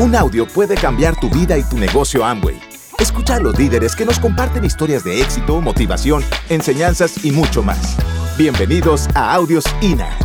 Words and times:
Un 0.00 0.14
audio 0.14 0.46
puede 0.46 0.76
cambiar 0.76 1.18
tu 1.18 1.28
vida 1.28 1.58
y 1.58 1.64
tu 1.64 1.76
negocio 1.76 2.24
Amway. 2.24 2.54
Escucha 3.00 3.34
a 3.34 3.40
los 3.40 3.58
líderes 3.58 3.96
que 3.96 4.04
nos 4.04 4.20
comparten 4.20 4.64
historias 4.64 5.02
de 5.02 5.20
éxito, 5.20 5.60
motivación, 5.60 6.22
enseñanzas 6.48 7.24
y 7.24 7.32
mucho 7.32 7.64
más. 7.64 7.96
Bienvenidos 8.38 9.08
a 9.16 9.34
Audios 9.34 9.64
INA. 9.82 10.16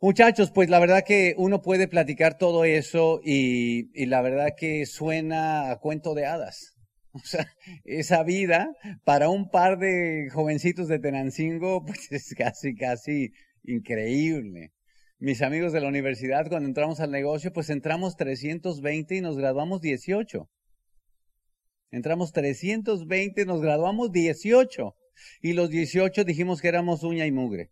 Muchachos, 0.00 0.50
pues 0.50 0.68
la 0.68 0.80
verdad 0.80 1.04
que 1.06 1.36
uno 1.38 1.62
puede 1.62 1.86
platicar 1.86 2.36
todo 2.36 2.64
eso 2.64 3.20
y, 3.22 3.88
y, 3.94 4.06
la 4.06 4.20
verdad 4.20 4.48
que 4.58 4.84
suena 4.84 5.70
a 5.70 5.78
cuento 5.78 6.14
de 6.14 6.26
hadas. 6.26 6.70
O 7.14 7.20
sea, 7.22 7.46
esa 7.84 8.22
vida 8.22 8.70
para 9.04 9.28
un 9.28 9.50
par 9.50 9.78
de 9.78 10.30
jovencitos 10.32 10.88
de 10.88 10.98
Tenancingo, 10.98 11.84
pues 11.86 12.10
es 12.10 12.34
casi, 12.34 12.74
casi 12.74 13.32
increíble. 13.64 14.72
Mis 15.18 15.42
amigos 15.42 15.72
de 15.72 15.80
la 15.80 15.88
universidad, 15.88 16.48
cuando 16.48 16.68
entramos 16.68 17.00
al 17.00 17.10
negocio, 17.10 17.52
pues 17.52 17.70
entramos 17.70 18.16
320 18.16 19.16
y 19.16 19.20
nos 19.20 19.36
graduamos 19.36 19.80
18. 19.80 20.48
Entramos 21.92 22.32
320, 22.32 23.44
nos 23.46 23.60
graduamos 23.60 24.10
18. 24.10 24.96
Y 25.42 25.52
los 25.52 25.70
18 25.70 26.24
dijimos 26.24 26.60
que 26.60 26.68
éramos 26.68 27.02
uña 27.04 27.26
y 27.26 27.32
mugre. 27.32 27.70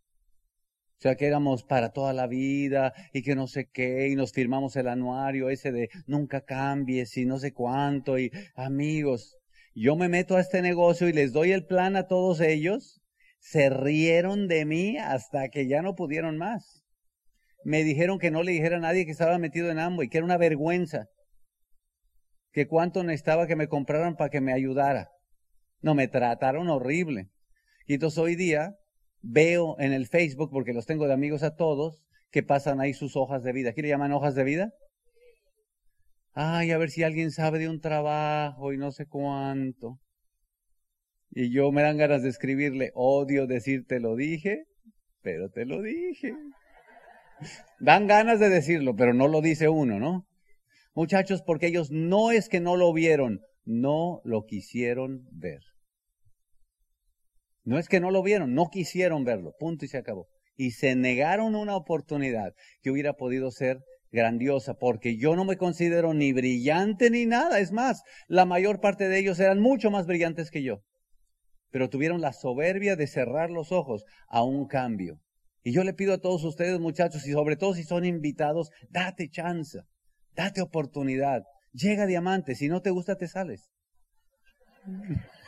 O 0.99 1.03
sea, 1.03 1.17
que 1.17 1.27
éramos 1.27 1.65
para 1.65 1.93
toda 1.93 2.13
la 2.13 2.27
vida 2.27 2.93
y 3.15 3.23
que 3.23 3.35
no 3.35 3.47
sé 3.47 3.71
qué, 3.73 4.09
y 4.09 4.17
nos 4.17 4.33
firmamos 4.33 4.77
el 4.77 4.87
anuario 4.87 5.49
ese 5.49 5.73
de 5.73 5.89
nunca 6.07 6.43
cambies 6.43 7.17
y 7.17 7.25
no 7.25 7.39
sé 7.39 7.55
cuánto, 7.55 8.19
y 8.19 8.31
amigos, 8.55 9.39
yo 9.75 9.97
me 9.97 10.11
meto 10.11 10.37
a 10.37 10.43
este 10.43 10.61
negocio 10.61 11.09
y 11.09 11.15
les 11.15 11.33
doy 11.33 11.53
el 11.53 11.65
plan 11.65 11.97
a 11.97 12.07
todos 12.07 12.43
ellos, 12.43 13.00
se 13.41 13.71
rieron 13.71 14.47
de 14.47 14.65
mí 14.65 14.97
hasta 14.99 15.49
que 15.49 15.67
ya 15.67 15.83
no 15.83 15.97
pudieron 15.97 16.37
más. 16.37 16.85
Me 17.65 17.83
dijeron 17.83 18.19
que 18.19 18.31
no 18.31 18.43
le 18.43 18.53
dijera 18.53 18.77
a 18.77 18.81
nadie 18.81 19.05
que 19.05 19.11
estaba 19.11 19.39
metido 19.39 19.71
en 19.71 19.79
y 20.03 20.09
que 20.09 20.19
era 20.19 20.25
una 20.25 20.39
vergüenza, 20.39 21.07
que 22.53 22.67
cuánto 22.67 23.03
necesitaba 23.03 23.47
que 23.47 23.57
me 23.57 23.69
compraran 23.69 24.17
para 24.17 24.31
que 24.31 24.41
me 24.41 24.53
ayudara. 24.53 25.11
No, 25.81 25.95
me 25.95 26.09
trataron 26.09 26.69
horrible. 26.69 27.29
Y 27.87 27.95
entonces 27.95 28.19
hoy 28.19 28.37
día 28.37 28.77
veo 29.23 29.77
en 29.79 29.93
el 29.93 30.07
Facebook, 30.07 30.51
porque 30.53 30.73
los 30.73 30.87
tengo 30.87 31.07
de 31.07 31.15
amigos 31.15 31.43
a 31.43 31.55
todos, 31.55 32.03
que 32.31 32.43
pasan 32.43 32.81
ahí 32.81 32.95
sus 32.95 33.17
hojas 33.17 33.43
de 33.43 33.53
vida. 33.53 33.73
¿Qué 33.73 33.83
le 33.83 33.89
llaman 33.89 34.13
hojas 34.13 34.35
de 34.35 34.45
vida? 34.45 34.73
Ay, 36.33 36.71
a 36.71 36.79
ver 36.79 36.91
si 36.91 37.03
alguien 37.03 37.31
sabe 37.31 37.59
de 37.59 37.69
un 37.69 37.81
trabajo 37.81 38.73
y 38.73 38.79
no 38.79 38.93
sé 38.93 39.07
cuánto. 39.07 39.99
Y 41.31 41.53
yo 41.53 41.71
me 41.71 41.83
dan 41.83 41.97
ganas 41.97 42.23
de 42.23 42.29
escribirle, 42.29 42.91
odio 42.95 43.47
decirte 43.47 44.01
lo 44.01 44.17
dije, 44.17 44.65
pero 45.23 45.49
te 45.51 45.65
lo 45.65 45.81
dije. 45.81 46.35
Dan 47.79 48.07
ganas 48.07 48.41
de 48.41 48.49
decirlo, 48.49 48.97
pero 48.97 49.15
no 49.15 49.29
lo 49.29 49.41
dice 49.41 49.69
uno, 49.69 49.99
¿no? 49.99 50.27
Muchachos, 50.95 51.43
porque 51.43 51.69
ellos 51.69 51.91
no 51.91 52.33
es 52.33 52.49
que 52.49 52.61
no 52.61 52.77
lo 52.77 52.93
vieron, 52.93 53.41
no 53.65 54.21
lo 54.25 54.45
quisieron 54.45 55.25
ver. 55.31 55.61
No 57.63 57.79
es 57.79 57.89
que 57.89 58.01
no 58.01 58.11
lo 58.11 58.23
vieron, 58.23 58.55
no 58.55 58.69
quisieron 58.69 59.25
verlo, 59.25 59.55
punto 59.59 59.85
y 59.85 59.89
se 59.89 59.99
acabó. 59.99 60.29
Y 60.57 60.73
se 60.73 60.97
negaron 60.97 61.55
una 61.55 61.77
oportunidad 61.77 62.55
que 62.83 62.91
hubiera 62.91 63.15
podido 63.15 63.51
ser 63.53 63.79
grandiosa, 64.11 64.75
porque 64.75 65.17
yo 65.17 65.37
no 65.37 65.45
me 65.45 65.57
considero 65.57 66.13
ni 66.13 66.33
brillante 66.33 67.11
ni 67.11 67.27
nada. 67.27 67.61
Es 67.61 67.71
más, 67.71 68.03
la 68.27 68.45
mayor 68.45 68.81
parte 68.81 69.09
de 69.09 69.19
ellos 69.21 69.39
eran 69.39 69.61
mucho 69.61 69.91
más 69.91 70.07
brillantes 70.07 70.51
que 70.51 70.65
yo. 70.65 70.83
Pero 71.71 71.89
tuvieron 71.89 72.21
la 72.21 72.33
soberbia 72.33 72.97
de 72.97 73.07
cerrar 73.07 73.51
los 73.51 73.73
ojos 73.73 74.05
a 74.29 74.43
un 74.43 74.67
cambio. 74.67 75.21
Y 75.63 75.73
yo 75.73 75.85
le 75.85 75.93
pido 75.93 76.15
a 76.15 76.19
todos 76.19 76.43
ustedes, 76.45 76.81
muchachos, 76.81 77.27
y 77.27 77.33
sobre 77.33 77.57
todo 77.57 77.75
si 77.75 77.85
son 77.85 78.05
invitados, 78.05 78.71
date 78.89 79.29
chance, 79.29 79.81
date 80.35 80.63
oportunidad. 80.63 81.45
Llega 81.73 82.07
diamante, 82.07 82.55
si 82.55 82.69
no 82.69 82.83
te 82.83 82.91
gusta, 82.91 83.17
te 83.17 83.29
sales. 83.29 83.71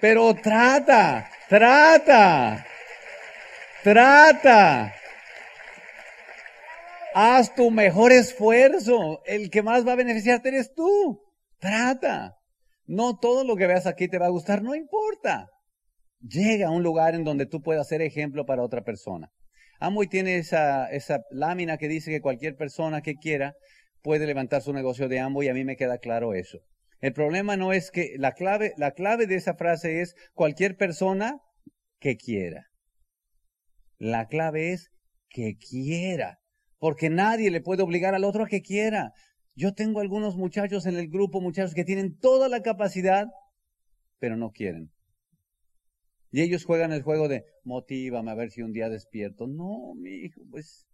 Pero 0.00 0.34
trata, 0.34 1.30
trata, 1.48 2.66
trata. 3.82 4.94
Haz 7.14 7.54
tu 7.54 7.70
mejor 7.70 8.12
esfuerzo. 8.12 9.22
El 9.24 9.50
que 9.50 9.62
más 9.62 9.86
va 9.86 9.92
a 9.92 9.96
beneficiarte 9.96 10.48
eres 10.48 10.74
tú. 10.74 11.22
Trata. 11.58 12.36
No 12.86 13.16
todo 13.16 13.44
lo 13.44 13.56
que 13.56 13.66
veas 13.66 13.86
aquí 13.86 14.08
te 14.08 14.18
va 14.18 14.26
a 14.26 14.30
gustar, 14.30 14.62
no 14.62 14.74
importa. 14.74 15.48
Llega 16.20 16.68
a 16.68 16.70
un 16.70 16.82
lugar 16.82 17.14
en 17.14 17.24
donde 17.24 17.46
tú 17.46 17.60
puedas 17.60 17.88
ser 17.88 18.02
ejemplo 18.02 18.44
para 18.46 18.62
otra 18.62 18.82
persona. 18.82 19.30
Amway 19.80 20.08
tiene 20.08 20.36
esa, 20.36 20.88
esa 20.90 21.20
lámina 21.30 21.76
que 21.76 21.88
dice 21.88 22.10
que 22.10 22.20
cualquier 22.20 22.56
persona 22.56 23.02
que 23.02 23.14
quiera 23.14 23.54
puede 24.02 24.26
levantar 24.26 24.62
su 24.62 24.72
negocio 24.72 25.08
de 25.08 25.20
Amway 25.20 25.48
y 25.48 25.50
a 25.50 25.54
mí 25.54 25.64
me 25.64 25.76
queda 25.76 25.98
claro 25.98 26.34
eso. 26.34 26.58
El 27.00 27.12
problema 27.12 27.56
no 27.56 27.72
es 27.72 27.90
que 27.90 28.14
la 28.18 28.32
clave, 28.32 28.72
la 28.76 28.92
clave 28.92 29.26
de 29.26 29.34
esa 29.34 29.54
frase 29.54 30.00
es 30.00 30.14
cualquier 30.32 30.76
persona 30.76 31.38
que 32.00 32.16
quiera. 32.16 32.66
La 33.98 34.26
clave 34.26 34.72
es 34.72 34.90
que 35.28 35.56
quiera, 35.56 36.38
porque 36.78 37.10
nadie 37.10 37.50
le 37.50 37.60
puede 37.60 37.82
obligar 37.82 38.14
al 38.14 38.24
otro 38.24 38.44
a 38.44 38.48
que 38.48 38.62
quiera. 38.62 39.12
Yo 39.54 39.74
tengo 39.74 40.00
algunos 40.00 40.36
muchachos 40.36 40.86
en 40.86 40.96
el 40.96 41.08
grupo, 41.08 41.40
muchachos 41.40 41.74
que 41.74 41.84
tienen 41.84 42.18
toda 42.18 42.48
la 42.48 42.62
capacidad, 42.62 43.26
pero 44.18 44.36
no 44.36 44.50
quieren. 44.50 44.90
Y 46.30 46.42
ellos 46.42 46.64
juegan 46.64 46.92
el 46.92 47.02
juego 47.02 47.28
de 47.28 47.44
motívame 47.62 48.32
a 48.32 48.34
ver 48.34 48.50
si 48.50 48.62
un 48.62 48.72
día 48.72 48.88
despierto. 48.88 49.46
No, 49.46 49.94
mi 49.94 50.10
hijo, 50.10 50.42
pues 50.50 50.86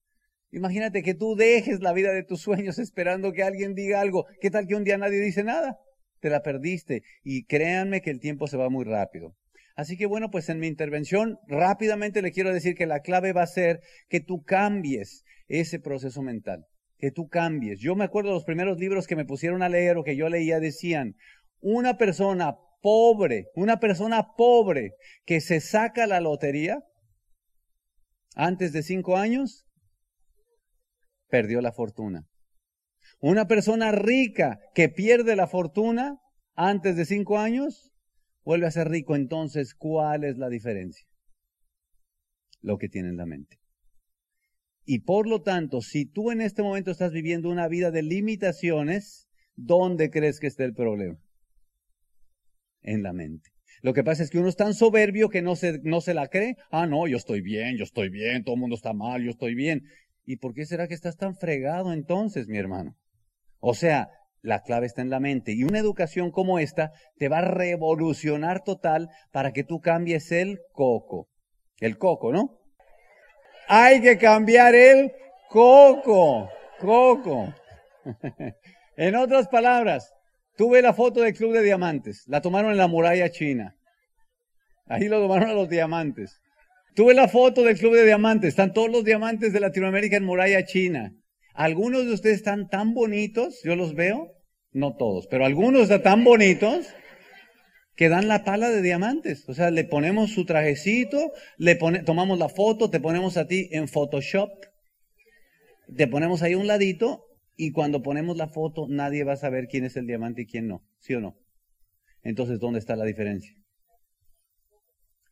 imagínate 0.50 1.03
que 1.03 1.15
tú 1.15 1.34
dejes 1.34 1.81
la 1.81 1.94
vida 1.94 2.12
de 2.12 2.25
tus 2.25 2.43
sueños 2.43 2.78
esperando 2.78 3.32
que 3.32 3.43
alguien 3.43 3.75
diga 3.75 4.00
algo. 4.00 4.26
¿Qué 4.41 4.50
tal 4.50 4.66
que 4.66 4.75
un 4.75 4.84
día 4.84 4.99
nadie 4.99 5.20
dice 5.20 5.43
nada? 5.43 5.78
te 6.20 6.31
la 6.31 6.43
perdiste. 6.43 7.03
Y 7.25 7.44
créanme 7.44 8.03
que 8.03 8.10
el 8.10 8.20
tiempo 8.20 8.47
se 8.47 8.56
va 8.56 8.69
muy 8.69 8.84
rápido. 8.84 9.34
Así 9.75 9.97
que 9.97 10.06
bueno, 10.06 10.31
pues 10.31 10.49
en 10.49 10.59
mi 10.59 10.66
intervención 10.66 11.38
rápidamente 11.49 12.22
le 12.22 12.32
quiero 12.32 12.53
decir 12.53 12.75
que 12.75 12.87
la 12.87 13.00
clave 13.00 13.32
va 13.32 13.43
a 13.43 13.47
ser 13.47 13.81
que 14.09 14.20
tú 14.20 14.43
cambies 14.43 15.25
ese 15.49 15.81
proceso 15.81 16.22
mental, 16.22 16.66
que 17.00 17.11
tú 17.11 17.28
cambies. 17.28 17.81
Yo 17.81 17.97
me 17.97 18.05
acuerdo 18.05 18.31
de 18.31 18.34
los 18.34 18.44
primeros 18.44 18.78
libros 18.78 19.06
que 19.06 19.16
me 19.16 19.25
pusieron 19.25 19.62
a 19.62 19.69
leer 19.69 19.97
o 19.97 20.05
que 20.05 20.16
yo 20.16 20.28
leía 20.28 20.61
decían, 20.61 21.16
una 21.61 21.97
persona 21.97 22.56
pobre, 22.83 23.47
una 23.55 23.81
persona 23.81 24.34
pobre 24.37 24.93
que 25.25 25.41
se 25.41 25.61
saca 25.61 26.06
la 26.06 26.21
lotería 26.21 26.84
antes 28.37 28.72
de 28.72 28.83
cinco 28.83 29.16
años, 29.16 29.66
perdió 31.28 31.61
la 31.61 31.72
fortuna. 31.72 32.27
Una 33.21 33.47
persona 33.47 33.93
rica 33.93 34.61
que 34.75 34.88
pierde 34.88 35.37
la 35.37 35.47
fortuna 35.47 36.19
antes 36.55 36.97
de 36.97 37.05
cinco 37.05 37.38
años, 37.38 37.93
vuelve 38.44 38.67
a 38.67 38.71
ser 38.71 38.88
rico. 38.88 39.17
Entonces, 39.17 39.75
¿cuál 39.75 40.25
es 40.25 40.38
la 40.38 40.49
diferencia? 40.49 41.06
Lo 42.61 42.78
que 42.78 42.88
tiene 42.88 43.09
en 43.09 43.17
la 43.17 43.27
mente. 43.27 43.59
Y 44.84 45.00
por 45.00 45.28
lo 45.28 45.42
tanto, 45.42 45.82
si 45.82 46.06
tú 46.06 46.30
en 46.30 46.41
este 46.41 46.62
momento 46.62 46.91
estás 46.91 47.12
viviendo 47.12 47.50
una 47.50 47.68
vida 47.68 47.91
de 47.91 48.02
limitaciones, 48.02 49.28
¿dónde 49.56 50.10
crees 50.10 50.41
que 50.41 50.46
está 50.46 50.64
el 50.64 50.74
problema? 50.74 51.18
En 52.82 53.02
la 53.02 53.12
mente. 53.12 53.50
Lo 53.82 53.94
que 53.94 54.04
pasa 54.04 54.22
es 54.22 54.30
que 54.30 54.38
uno 54.38 54.48
es 54.48 54.56
tan 54.56 54.74
soberbio 54.74 55.28
que 55.28 55.42
no 55.42 55.56
se, 55.56 55.78
no 55.82 56.00
se 56.00 56.14
la 56.14 56.28
cree. 56.28 56.56
Ah, 56.70 56.86
no, 56.86 57.06
yo 57.06 57.16
estoy 57.16 57.40
bien, 57.40 57.76
yo 57.78 57.84
estoy 57.84 58.10
bien, 58.10 58.44
todo 58.44 58.54
el 58.54 58.60
mundo 58.60 58.76
está 58.76 58.92
mal, 58.92 59.22
yo 59.22 59.30
estoy 59.30 59.54
bien. 59.54 59.82
¿Y 60.24 60.36
por 60.36 60.54
qué 60.54 60.66
será 60.66 60.86
que 60.86 60.94
estás 60.94 61.16
tan 61.16 61.34
fregado 61.34 61.92
entonces, 61.92 62.46
mi 62.46 62.58
hermano? 62.58 62.96
O 63.58 63.74
sea, 63.74 64.08
la 64.42 64.62
clave 64.62 64.86
está 64.86 65.02
en 65.02 65.10
la 65.10 65.20
mente. 65.20 65.52
Y 65.52 65.64
una 65.64 65.78
educación 65.78 66.30
como 66.30 66.58
esta 66.58 66.92
te 67.16 67.28
va 67.28 67.38
a 67.38 67.48
revolucionar 67.48 68.62
total 68.62 69.08
para 69.32 69.52
que 69.52 69.64
tú 69.64 69.80
cambies 69.80 70.30
el 70.32 70.58
coco. 70.72 71.28
El 71.78 71.96
coco, 71.96 72.32
¿no? 72.32 72.59
Hay 73.72 74.00
que 74.00 74.19
cambiar 74.19 74.75
el 74.75 75.12
coco. 75.49 76.50
Coco. 76.81 77.55
en 78.96 79.14
otras 79.14 79.46
palabras, 79.46 80.12
tuve 80.56 80.82
la 80.82 80.93
foto 80.93 81.20
del 81.20 81.34
Club 81.34 81.52
de 81.52 81.62
Diamantes. 81.62 82.25
La 82.26 82.40
tomaron 82.40 82.72
en 82.72 82.78
la 82.78 82.88
muralla 82.88 83.31
china. 83.31 83.76
Ahí 84.88 85.06
lo 85.06 85.20
tomaron 85.20 85.50
a 85.50 85.55
los 85.55 85.69
diamantes. 85.69 86.40
Tuve 86.96 87.14
la 87.14 87.28
foto 87.28 87.62
del 87.62 87.78
Club 87.78 87.94
de 87.94 88.06
Diamantes. 88.06 88.49
Están 88.49 88.72
todos 88.72 88.90
los 88.90 89.05
diamantes 89.05 89.52
de 89.52 89.61
Latinoamérica 89.61 90.17
en 90.17 90.25
muralla 90.25 90.64
china. 90.64 91.12
Algunos 91.55 92.06
de 92.06 92.14
ustedes 92.14 92.38
están 92.38 92.69
tan 92.70 92.93
bonitos, 92.93 93.61
yo 93.62 93.76
los 93.76 93.94
veo, 93.94 94.32
no 94.72 94.96
todos, 94.96 95.28
pero 95.28 95.44
algunos 95.44 95.82
están 95.82 96.02
tan 96.02 96.25
bonitos 96.25 96.88
que 98.00 98.08
dan 98.08 98.29
la 98.29 98.44
pala 98.44 98.70
de 98.70 98.81
diamantes. 98.81 99.47
O 99.47 99.52
sea, 99.52 99.70
le 99.70 99.85
ponemos 99.85 100.31
su 100.32 100.47
trajecito, 100.47 101.32
le 101.58 101.75
tomamos 101.75 102.38
la 102.38 102.49
foto, 102.49 102.88
te 102.88 102.99
ponemos 102.99 103.37
a 103.37 103.47
ti 103.47 103.69
en 103.73 103.88
Photoshop, 103.88 104.49
te 105.94 106.08
ponemos 106.08 106.41
ahí 106.41 106.55
un 106.55 106.67
ladito 106.67 107.26
y 107.58 107.73
cuando 107.73 108.00
ponemos 108.00 108.38
la 108.38 108.49
foto 108.49 108.87
nadie 108.88 109.23
va 109.25 109.35
a 109.35 109.37
saber 109.37 109.67
quién 109.67 109.85
es 109.85 109.99
el 109.99 110.06
diamante 110.06 110.41
y 110.41 110.47
quién 110.47 110.67
no, 110.67 110.82
¿sí 110.99 111.12
o 111.12 111.20
no? 111.20 111.37
Entonces, 112.23 112.58
¿dónde 112.58 112.79
está 112.79 112.97
la 112.97 113.05
diferencia? 113.05 113.55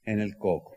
En 0.04 0.20
el 0.20 0.36
coco. 0.36 0.76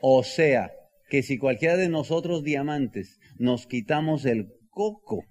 O 0.00 0.22
sea, 0.22 0.70
que 1.08 1.24
si 1.24 1.38
cualquiera 1.38 1.76
de 1.76 1.88
nosotros 1.88 2.44
diamantes 2.44 3.18
nos 3.36 3.66
quitamos 3.66 4.26
el 4.26 4.46
coco 4.68 5.24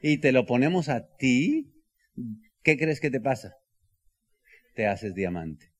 y 0.00 0.18
te 0.18 0.30
lo 0.30 0.46
ponemos 0.46 0.88
a 0.88 1.04
ti, 1.16 1.72
¿qué 2.64 2.76
crees 2.76 2.98
que 3.00 3.10
te 3.10 3.20
pasa? 3.20 3.54
Te 4.74 4.86
haces 4.86 5.14
diamante. 5.14 5.74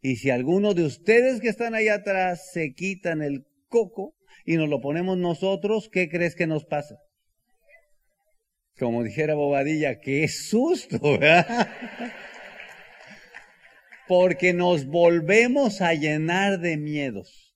Y 0.00 0.16
si 0.16 0.30
alguno 0.30 0.74
de 0.74 0.84
ustedes 0.84 1.40
que 1.40 1.48
están 1.48 1.74
ahí 1.74 1.88
atrás 1.88 2.50
se 2.52 2.72
quitan 2.72 3.20
el 3.20 3.44
coco 3.68 4.14
y 4.44 4.56
nos 4.56 4.68
lo 4.68 4.80
ponemos 4.80 5.18
nosotros, 5.18 5.88
¿qué 5.90 6.08
crees 6.08 6.34
que 6.34 6.46
nos 6.46 6.64
pasa? 6.64 6.96
Como 8.78 9.02
dijera 9.02 9.34
Bobadilla, 9.34 10.00
qué 10.00 10.28
susto, 10.28 11.18
¿verdad? 11.18 11.68
Porque 14.08 14.52
nos 14.52 14.86
volvemos 14.86 15.80
a 15.80 15.94
llenar 15.94 16.60
de 16.60 16.76
miedos, 16.76 17.54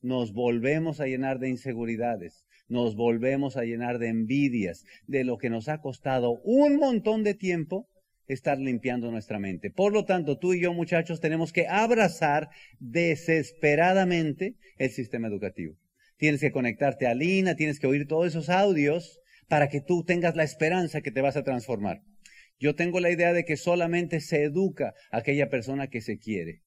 nos 0.00 0.32
volvemos 0.32 1.00
a 1.00 1.06
llenar 1.06 1.38
de 1.40 1.48
inseguridades, 1.48 2.44
nos 2.68 2.94
volvemos 2.94 3.56
a 3.56 3.64
llenar 3.64 3.98
de 3.98 4.08
envidias, 4.08 4.84
de 5.06 5.24
lo 5.24 5.38
que 5.38 5.50
nos 5.50 5.68
ha 5.68 5.80
costado 5.80 6.40
un 6.44 6.76
montón 6.76 7.24
de 7.24 7.34
tiempo 7.34 7.88
estar 8.28 8.58
limpiando 8.58 9.10
nuestra 9.10 9.38
mente. 9.38 9.70
Por 9.70 9.92
lo 9.92 10.04
tanto, 10.04 10.38
tú 10.38 10.54
y 10.54 10.60
yo, 10.60 10.72
muchachos, 10.72 11.20
tenemos 11.20 11.52
que 11.52 11.66
abrazar 11.66 12.50
desesperadamente 12.78 14.56
el 14.76 14.90
sistema 14.90 15.28
educativo. 15.28 15.74
Tienes 16.18 16.40
que 16.40 16.52
conectarte 16.52 17.06
a 17.06 17.14
Lina, 17.14 17.56
tienes 17.56 17.80
que 17.80 17.86
oír 17.86 18.06
todos 18.06 18.26
esos 18.26 18.48
audios 18.48 19.20
para 19.48 19.68
que 19.68 19.80
tú 19.80 20.04
tengas 20.04 20.36
la 20.36 20.44
esperanza 20.44 21.00
que 21.00 21.10
te 21.10 21.22
vas 21.22 21.36
a 21.36 21.44
transformar. 21.44 22.02
Yo 22.60 22.74
tengo 22.74 23.00
la 23.00 23.10
idea 23.10 23.32
de 23.32 23.44
que 23.44 23.56
solamente 23.56 24.20
se 24.20 24.42
educa 24.42 24.94
a 25.10 25.18
aquella 25.18 25.48
persona 25.48 25.88
que 25.88 26.00
se 26.00 26.18
quiere. 26.18 26.62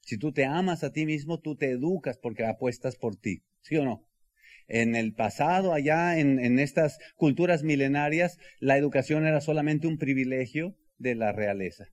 Si 0.00 0.16
tú 0.16 0.32
te 0.32 0.44
amas 0.44 0.84
a 0.84 0.92
ti 0.92 1.06
mismo, 1.06 1.40
tú 1.40 1.56
te 1.56 1.70
educas 1.70 2.18
porque 2.18 2.44
apuestas 2.44 2.96
por 2.96 3.16
ti. 3.16 3.42
¿Sí 3.60 3.76
o 3.76 3.84
no? 3.84 4.08
En 4.74 4.96
el 4.96 5.12
pasado, 5.12 5.74
allá 5.74 6.18
en, 6.18 6.58
estas 6.58 6.98
culturas 7.16 7.62
milenarias, 7.62 8.38
la 8.58 8.78
educación 8.78 9.26
era 9.26 9.42
solamente 9.42 9.86
un 9.86 9.98
privilegio 9.98 10.74
de 10.98 11.14
la 11.14 11.32
realeza 11.32 11.84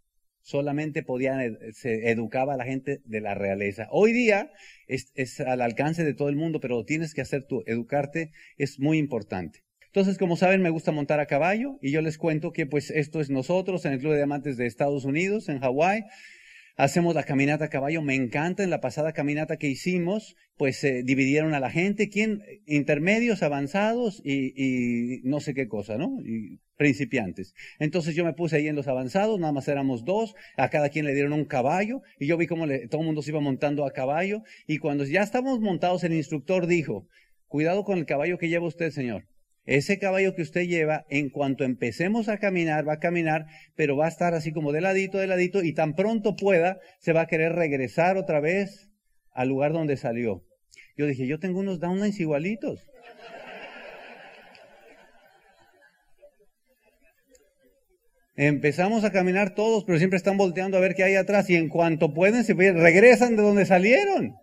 solamente 0.41 1.03
podían, 1.03 1.41
eh, 1.41 1.57
se 1.73 2.09
educaba 2.09 2.55
a 2.55 2.57
la 2.57 2.63
gente 2.63 3.01
de 3.03 3.21
la 3.21 3.35
realeza. 3.35 3.87
Hoy 3.91 4.13
día 4.13 4.49
es, 4.87 5.11
es, 5.13 5.39
al 5.41 5.61
alcance 5.61 6.03
de 6.03 6.15
todo 6.15 6.29
el 6.29 6.37
mundo, 6.37 6.59
pero 6.59 6.85
tienes 6.85 7.13
que 7.13 7.21
hacer 7.21 7.43
tú, 7.43 7.61
educarte 7.67 8.31
es 8.57 8.79
muy 8.79 8.97
importante. 8.97 9.59
Entonces, 9.87 10.17
como 10.17 10.37
saben, 10.37 10.61
me 10.61 10.69
gusta 10.69 10.91
montar 10.91 11.19
a 11.19 11.25
caballo 11.25 11.77
y 11.81 11.91
yo 11.91 12.01
les 12.01 12.17
cuento 12.17 12.51
que 12.51 12.65
pues 12.65 12.89
esto 12.89 13.19
es 13.19 13.29
nosotros 13.29 13.85
en 13.85 13.93
el 13.93 13.99
Club 13.99 14.11
de 14.11 14.17
Diamantes 14.17 14.55
de 14.55 14.65
Estados 14.65 15.03
Unidos, 15.03 15.49
en 15.49 15.59
Hawái. 15.59 16.03
Hacemos 16.79 17.13
la 17.13 17.23
caminata 17.23 17.65
a 17.65 17.69
caballo, 17.69 18.01
me 18.01 18.15
encanta. 18.15 18.63
En 18.63 18.69
la 18.69 18.79
pasada 18.79 19.11
caminata 19.11 19.57
que 19.57 19.67
hicimos, 19.67 20.37
pues 20.55 20.77
se 20.77 21.03
dividieron 21.03 21.53
a 21.53 21.59
la 21.59 21.69
gente, 21.69 22.07
¿quién? 22.07 22.41
Intermedios, 22.65 23.43
avanzados 23.43 24.21
y, 24.23 24.53
y 24.55 25.19
no 25.23 25.41
sé 25.41 25.53
qué 25.53 25.67
cosa, 25.67 25.97
¿no? 25.97 26.21
Y 26.23 26.61
principiantes. 26.77 27.53
Entonces 27.79 28.15
yo 28.15 28.23
me 28.23 28.31
puse 28.31 28.55
ahí 28.55 28.69
en 28.69 28.77
los 28.77 28.87
avanzados, 28.87 29.41
nada 29.41 29.51
más 29.51 29.67
éramos 29.67 30.05
dos, 30.05 30.35
a 30.55 30.69
cada 30.69 30.87
quien 30.87 31.03
le 31.03 31.13
dieron 31.13 31.33
un 31.33 31.43
caballo 31.43 32.01
y 32.17 32.27
yo 32.27 32.37
vi 32.37 32.47
cómo 32.47 32.65
todo 32.89 33.01
el 33.01 33.05
mundo 33.05 33.23
se 33.23 33.31
iba 33.31 33.41
montando 33.41 33.85
a 33.85 33.91
caballo 33.91 34.43
y 34.65 34.77
cuando 34.77 35.03
ya 35.03 35.21
estábamos 35.21 35.59
montados 35.59 36.05
el 36.05 36.13
instructor 36.13 36.65
dijo, 36.65 37.09
cuidado 37.49 37.83
con 37.83 37.97
el 37.97 38.05
caballo 38.05 38.37
que 38.37 38.47
lleva 38.47 38.67
usted, 38.67 38.91
señor. 38.91 39.25
Ese 39.69 39.99
caballo 39.99 40.33
que 40.33 40.41
usted 40.41 40.63
lleva, 40.63 41.05
en 41.11 41.29
cuanto 41.29 41.63
empecemos 41.63 42.27
a 42.27 42.39
caminar, 42.39 42.87
va 42.87 42.93
a 42.93 42.99
caminar, 42.99 43.45
pero 43.75 43.95
va 43.95 44.07
a 44.07 44.09
estar 44.09 44.33
así 44.33 44.51
como 44.51 44.71
de 44.71 44.81
ladito, 44.81 45.19
de 45.19 45.27
ladito, 45.27 45.61
y 45.61 45.75
tan 45.75 45.93
pronto 45.93 46.35
pueda, 46.35 46.79
se 46.97 47.13
va 47.13 47.21
a 47.21 47.27
querer 47.27 47.53
regresar 47.53 48.17
otra 48.17 48.39
vez 48.39 48.89
al 49.31 49.49
lugar 49.49 49.71
donde 49.71 49.95
salió. 49.95 50.43
Yo 50.97 51.05
dije, 51.05 51.27
yo 51.27 51.37
tengo 51.37 51.59
unos 51.59 51.79
downlines 51.79 52.19
igualitos. 52.19 52.81
Empezamos 58.35 59.03
a 59.03 59.11
caminar 59.11 59.53
todos, 59.53 59.83
pero 59.83 59.99
siempre 59.99 60.17
están 60.17 60.37
volteando 60.37 60.77
a 60.77 60.81
ver 60.81 60.95
qué 60.95 61.03
hay 61.03 61.13
atrás 61.13 61.47
y 61.47 61.55
en 61.55 61.69
cuanto 61.69 62.15
pueden 62.15 62.43
se 62.43 62.55
regresan 62.55 63.35
de 63.35 63.43
donde 63.43 63.67
salieron. 63.67 64.33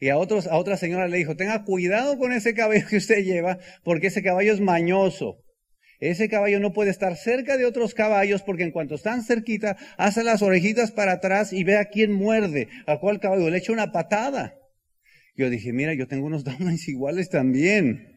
Y 0.00 0.10
a, 0.10 0.16
otros, 0.16 0.46
a 0.46 0.56
otra 0.56 0.76
señora 0.76 1.08
le 1.08 1.18
dijo, 1.18 1.36
tenga 1.36 1.64
cuidado 1.64 2.18
con 2.18 2.32
ese 2.32 2.54
caballo 2.54 2.86
que 2.88 2.96
usted 2.96 3.24
lleva, 3.24 3.58
porque 3.82 4.08
ese 4.08 4.22
caballo 4.22 4.52
es 4.52 4.60
mañoso. 4.60 5.42
Ese 6.00 6.28
caballo 6.28 6.60
no 6.60 6.72
puede 6.72 6.90
estar 6.90 7.16
cerca 7.16 7.56
de 7.56 7.66
otros 7.66 7.94
caballos 7.94 8.42
porque 8.42 8.62
en 8.62 8.70
cuanto 8.70 8.94
están 8.94 9.24
cerquita, 9.24 9.76
hace 9.96 10.22
las 10.22 10.42
orejitas 10.42 10.92
para 10.92 11.12
atrás 11.12 11.52
y 11.52 11.64
ve 11.64 11.76
a 11.76 11.86
quién 11.86 12.12
muerde, 12.12 12.68
a 12.86 12.98
cuál 12.98 13.18
caballo, 13.18 13.50
le 13.50 13.58
echa 13.58 13.72
una 13.72 13.90
patada. 13.90 14.54
Yo 15.34 15.50
dije, 15.50 15.72
mira, 15.72 15.94
yo 15.94 16.06
tengo 16.06 16.26
unos 16.26 16.44
downlines 16.44 16.88
iguales 16.88 17.30
también, 17.30 18.16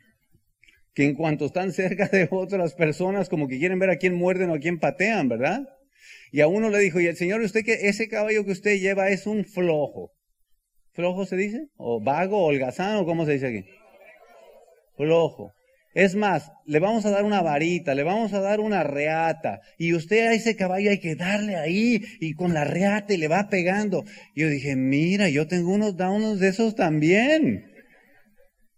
que 0.93 1.05
en 1.05 1.15
cuanto 1.15 1.45
están 1.45 1.71
cerca 1.71 2.07
de 2.07 2.27
otras 2.29 2.75
personas, 2.75 3.29
como 3.29 3.47
que 3.47 3.57
quieren 3.57 3.79
ver 3.79 3.89
a 3.89 3.97
quién 3.97 4.13
muerden 4.13 4.51
o 4.51 4.55
a 4.55 4.59
quién 4.59 4.79
patean, 4.79 5.27
¿verdad? 5.27 5.67
Y 6.31 6.41
a 6.41 6.47
uno 6.47 6.69
le 6.69 6.77
dijo, 6.77 6.99
y 6.99 7.07
el 7.07 7.17
señor, 7.17 7.41
usted 7.41 7.65
que 7.65 7.87
ese 7.87 8.07
caballo 8.07 8.45
que 8.45 8.51
usted 8.51 8.79
lleva 8.79 9.09
es 9.09 9.25
un 9.25 9.45
flojo. 9.45 10.11
¿Flojo 10.93 11.25
se 11.25 11.37
dice? 11.37 11.67
¿O 11.77 12.01
vago, 12.01 12.45
holgazán, 12.45 12.97
o 12.97 13.05
cómo 13.05 13.25
se 13.25 13.33
dice 13.33 13.47
aquí? 13.47 13.69
Flojo. 14.97 15.53
Es 15.93 16.15
más, 16.15 16.49
le 16.65 16.79
vamos 16.79 17.05
a 17.05 17.11
dar 17.11 17.25
una 17.25 17.41
varita, 17.41 17.93
le 17.95 18.03
vamos 18.03 18.31
a 18.33 18.39
dar 18.39 18.61
una 18.61 18.83
reata, 18.83 19.59
y 19.77 19.93
usted 19.93 20.27
a 20.27 20.33
ese 20.33 20.55
caballo 20.55 20.89
hay 20.89 20.99
que 20.99 21.15
darle 21.15 21.57
ahí, 21.57 22.01
y 22.21 22.33
con 22.33 22.53
la 22.53 22.63
reata 22.63 23.13
y 23.13 23.17
le 23.17 23.27
va 23.27 23.49
pegando. 23.49 24.05
yo 24.35 24.47
dije, 24.47 24.75
mira, 24.75 25.29
yo 25.29 25.47
tengo 25.47 25.73
unos 25.73 25.97
downs 25.97 26.39
de 26.39 26.47
esos 26.47 26.75
también. 26.75 27.65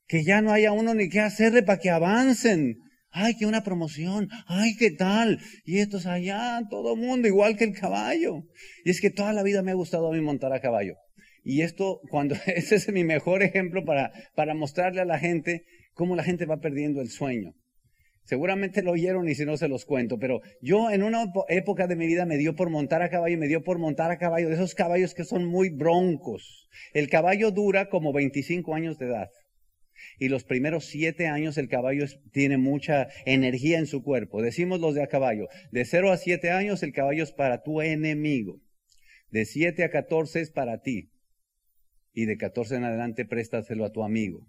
Que 0.07 0.23
ya 0.23 0.41
no 0.41 0.51
haya 0.51 0.71
uno 0.71 0.93
ni 0.93 1.09
qué 1.09 1.19
hacerle 1.19 1.63
para 1.63 1.79
que 1.79 1.89
avancen. 1.89 2.77
Ay, 3.09 3.35
que 3.35 3.45
una 3.45 3.63
promoción. 3.63 4.29
Ay, 4.47 4.75
qué 4.75 4.91
tal. 4.91 5.39
Y 5.65 5.79
estos 5.79 6.07
allá, 6.07 6.61
todo 6.69 6.95
mundo, 6.95 7.27
igual 7.27 7.55
que 7.57 7.63
el 7.63 7.73
caballo. 7.73 8.43
Y 8.83 8.89
es 8.89 8.99
que 8.99 9.11
toda 9.11 9.33
la 9.33 9.43
vida 9.43 9.61
me 9.61 9.71
ha 9.71 9.75
gustado 9.75 10.09
a 10.09 10.11
mí 10.11 10.21
montar 10.21 10.51
a 10.51 10.59
caballo. 10.59 10.95
Y 11.43 11.61
esto, 11.61 11.99
cuando, 12.09 12.35
ese 12.47 12.75
es 12.75 12.91
mi 12.91 13.03
mejor 13.03 13.43
ejemplo 13.43 13.83
para, 13.85 14.11
para 14.35 14.53
mostrarle 14.53 15.01
a 15.01 15.05
la 15.05 15.19
gente 15.19 15.65
cómo 15.93 16.15
la 16.15 16.23
gente 16.23 16.45
va 16.45 16.59
perdiendo 16.59 17.01
el 17.01 17.09
sueño. 17.09 17.53
Seguramente 18.25 18.81
lo 18.81 18.91
oyeron 18.91 19.27
y 19.27 19.35
si 19.35 19.43
no 19.45 19.57
se 19.57 19.67
los 19.67 19.83
cuento, 19.83 20.17
pero 20.17 20.39
yo 20.61 20.89
en 20.89 21.03
una 21.03 21.25
época 21.49 21.87
de 21.87 21.97
mi 21.97 22.07
vida 22.07 22.25
me 22.25 22.37
dio 22.37 22.55
por 22.55 22.69
montar 22.69 23.01
a 23.01 23.09
caballo, 23.09 23.37
me 23.37 23.49
dio 23.49 23.63
por 23.63 23.79
montar 23.79 24.11
a 24.11 24.17
caballo, 24.17 24.47
de 24.47 24.55
esos 24.55 24.75
caballos 24.75 25.13
que 25.13 25.25
son 25.25 25.43
muy 25.43 25.69
broncos. 25.69 26.69
El 26.93 27.09
caballo 27.09 27.51
dura 27.51 27.89
como 27.89 28.13
25 28.13 28.75
años 28.75 28.97
de 28.97 29.07
edad. 29.07 29.27
Y 30.19 30.29
los 30.29 30.45
primeros 30.45 30.85
siete 30.85 31.27
años 31.27 31.57
el 31.57 31.67
caballo 31.67 32.05
tiene 32.31 32.57
mucha 32.57 33.09
energía 33.25 33.77
en 33.77 33.87
su 33.87 34.03
cuerpo. 34.03 34.41
Decimos 34.41 34.79
los 34.79 34.95
de 34.95 35.03
a 35.03 35.07
caballo. 35.07 35.47
De 35.71 35.83
0 35.83 36.11
a 36.11 36.17
7 36.17 36.49
años 36.49 36.81
el 36.81 36.93
caballo 36.93 37.23
es 37.23 37.31
para 37.31 37.61
tu 37.61 37.81
enemigo. 37.81 38.59
De 39.29 39.45
7 39.45 39.83
a 39.83 39.89
14 39.89 40.41
es 40.41 40.49
para 40.49 40.81
ti 40.81 41.12
y 42.13 42.25
de 42.25 42.37
14 42.37 42.75
en 42.75 42.83
adelante 42.83 43.25
préstaselo 43.25 43.85
a 43.85 43.91
tu 43.91 44.03
amigo. 44.03 44.47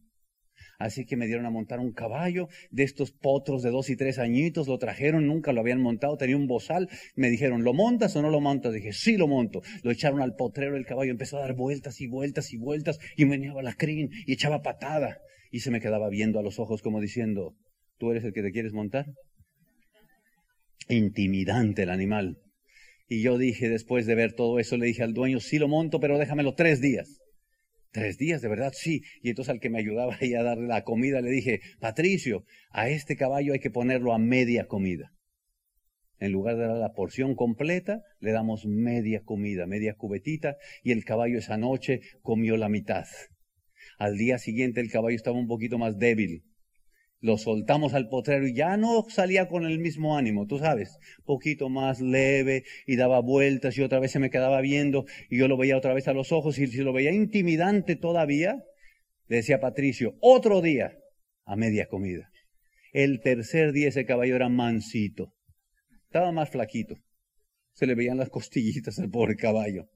Así 0.79 1.05
que 1.05 1.17
me 1.17 1.27
dieron 1.27 1.47
a 1.47 1.51
montar 1.51 1.81
un 1.81 1.93
caballo 1.93 2.49
de 2.71 2.83
estos 2.83 3.13
potros 3.13 3.63
de 3.63 3.71
dos 3.71 3.91
y 3.91 3.97
tres 3.97 4.19
añitos, 4.19 4.69
lo 4.69 4.79
trajeron, 4.79 5.27
nunca 5.27 5.53
lo 5.53 5.61
habían 5.61 5.81
montado, 5.81 6.17
tenía 6.17 6.37
un 6.37 6.47
bozal, 6.47 6.89
me 7.15 7.31
dijeron, 7.31 7.65
¿lo 7.65 7.73
montas 7.73 8.17
o 8.17 8.23
no 8.23 8.31
lo 8.31 8.41
montas? 8.41 8.73
Dije, 8.73 8.93
sí 8.93 9.17
lo 9.17 9.29
monto. 9.29 9.63
Lo 9.83 9.91
echaron 9.91 10.21
al 10.21 10.35
potrero, 10.35 10.77
el 10.77 10.87
caballo 10.87 11.11
empezó 11.11 11.39
a 11.39 11.41
dar 11.41 11.55
vueltas 11.55 12.01
y 12.01 12.07
vueltas 12.07 12.53
y 12.53 12.59
vueltas 12.59 12.99
y 13.17 13.25
meneaba 13.25 13.63
la 13.63 13.75
crin 13.75 14.11
y 14.27 14.33
echaba 14.33 14.63
patada 14.63 15.19
y 15.51 15.61
se 15.61 15.71
me 15.71 15.81
quedaba 15.81 16.09
viendo 16.09 16.39
a 16.39 16.43
los 16.43 16.59
ojos 16.59 16.83
como 16.83 17.01
diciendo, 17.01 17.55
¿tú 17.99 18.11
eres 18.11 18.25
el 18.25 18.33
que 18.33 18.43
te 18.43 18.51
quieres 18.51 18.73
montar? 18.73 19.07
Intimidante 20.89 21.85
el 21.85 21.91
animal. 21.91 22.39
Y 23.09 23.23
yo 23.23 23.39
dije, 23.39 23.69
después 23.69 24.07
de 24.07 24.15
ver 24.15 24.33
todo 24.33 24.59
eso, 24.59 24.77
le 24.77 24.87
dije 24.87 25.03
al 25.03 25.13
dueño, 25.13 25.39
sí 25.39 25.59
lo 25.59 25.69
monto, 25.69 26.01
pero 26.01 26.19
déjamelo 26.19 26.55
tres 26.55 26.81
días. 26.81 27.21
Tres 27.95 28.19
días, 28.19 28.43
de 28.43 28.49
verdad, 28.49 28.73
sí. 28.75 29.03
Y 29.23 29.29
entonces 29.29 29.53
al 29.53 29.61
que 29.61 29.71
me 29.71 29.79
ayudaba 29.79 30.17
ahí 30.21 30.35
a 30.35 30.43
darle 30.43 30.67
la 30.67 30.83
comida 30.83 31.21
le 31.21 31.31
dije, 31.31 31.61
Patricio, 31.79 32.45
a 32.71 32.89
este 32.89 33.15
caballo 33.15 33.53
hay 33.53 33.61
que 33.61 33.71
ponerlo 33.71 34.13
a 34.13 34.19
media 34.19 34.67
comida. 34.67 35.13
En 36.19 36.33
lugar 36.33 36.57
de 36.57 36.67
dar 36.67 36.77
la 36.77 36.93
porción 36.93 37.37
completa, 37.37 38.03
le 38.19 38.33
damos 38.33 38.67
media 38.67 39.23
comida, 39.23 39.67
media 39.69 39.95
cubetita, 39.95 40.57
y 40.83 40.91
el 40.91 41.05
caballo 41.05 41.39
esa 41.39 41.57
noche 41.57 42.01
comió 42.21 42.57
la 42.57 42.69
mitad. 42.69 43.05
Al 43.97 44.17
día 44.17 44.39
siguiente 44.39 44.81
el 44.81 44.91
caballo 44.91 45.15
estaba 45.15 45.39
un 45.39 45.47
poquito 45.47 45.79
más 45.79 45.97
débil 45.97 46.43
lo 47.25 47.39
soltamos 47.39 47.95
al 47.95 48.11
potrero 48.11 48.47
y 48.47 48.53
ya 48.53 48.77
no 48.77 49.07
salía 49.09 49.49
con 49.49 49.65
el 49.65 49.79
mismo 49.79 50.19
ánimo, 50.19 50.47
tú 50.47 50.59
sabes, 50.59 50.99
poquito 51.25 51.71
más 51.71 52.03
leve 52.03 52.65
y 52.87 52.97
daba 52.97 53.21
vueltas 53.21 53.79
y 53.79 53.81
otra 53.81 53.99
vez 53.99 54.11
se 54.11 54.19
me 54.19 54.29
quedaba 54.29 54.61
viendo 54.61 55.07
y 55.31 55.39
yo 55.39 55.49
lo 55.49 55.57
veía 55.57 55.79
otra 55.79 55.95
vez 55.95 56.07
a 56.07 56.13
los 56.13 56.33
ojos 56.33 56.59
y 56.59 56.67
si 56.67 56.83
lo 56.83 56.93
veía 56.93 57.13
intimidante 57.13 57.97
todavía, 57.97 58.63
le 59.27 59.37
decía 59.37 59.59
Patricio, 59.59 60.19
otro 60.21 60.61
día 60.61 60.99
a 61.47 61.57
media 61.57 61.87
comida. 61.87 62.31
El 62.93 63.23
tercer 63.23 63.73
día 63.73 63.89
ese 63.89 64.05
caballo 64.05 64.37
era 64.37 64.51
mansito, 64.51 65.33
estaba 66.05 66.31
más 66.31 66.51
flaquito, 66.51 66.97
se 67.73 67.87
le 67.87 67.95
veían 67.95 68.19
las 68.19 68.29
costillitas 68.29 68.99
al 68.99 69.09
pobre 69.09 69.37
caballo. 69.37 69.89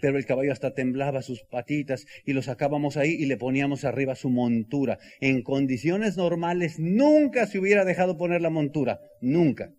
Pero 0.00 0.18
el 0.18 0.26
caballo 0.26 0.52
hasta 0.52 0.74
temblaba 0.74 1.22
sus 1.22 1.42
patitas 1.44 2.06
y 2.24 2.32
lo 2.32 2.42
sacábamos 2.42 2.96
ahí 2.96 3.10
y 3.10 3.26
le 3.26 3.36
poníamos 3.36 3.84
arriba 3.84 4.14
su 4.14 4.30
montura. 4.30 4.98
En 5.20 5.42
condiciones 5.42 6.16
normales 6.16 6.78
nunca 6.78 7.46
se 7.46 7.58
hubiera 7.58 7.84
dejado 7.84 8.16
poner 8.16 8.40
la 8.40 8.50
montura, 8.50 9.00
nunca. 9.20 9.72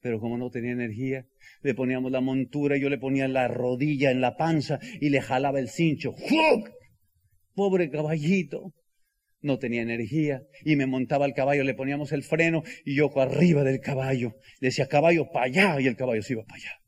Pero 0.00 0.20
como 0.20 0.36
no 0.36 0.50
tenía 0.50 0.72
energía, 0.72 1.26
le 1.62 1.74
poníamos 1.74 2.12
la 2.12 2.20
montura, 2.20 2.76
yo 2.76 2.90
le 2.90 2.98
ponía 2.98 3.26
la 3.26 3.48
rodilla 3.48 4.10
en 4.10 4.20
la 4.20 4.36
panza 4.36 4.78
y 5.00 5.08
le 5.08 5.22
jalaba 5.22 5.58
el 5.58 5.70
cincho. 5.70 6.14
Pobre 7.54 7.88
caballito 7.88 8.74
no 9.40 9.58
tenía 9.58 9.82
energía 9.82 10.42
y 10.64 10.76
me 10.76 10.86
montaba 10.86 11.26
el 11.26 11.34
caballo, 11.34 11.64
le 11.64 11.74
poníamos 11.74 12.12
el 12.12 12.22
freno 12.22 12.62
y 12.84 12.96
yo 12.96 13.18
arriba 13.18 13.62
del 13.62 13.80
caballo. 13.80 14.34
Le 14.60 14.68
decía 14.68 14.88
caballo 14.88 15.30
para 15.32 15.46
allá 15.46 15.80
y 15.80 15.86
el 15.86 15.96
caballo 15.96 16.22
se 16.22 16.34
iba 16.34 16.44
para 16.44 16.56
allá. 16.56 16.83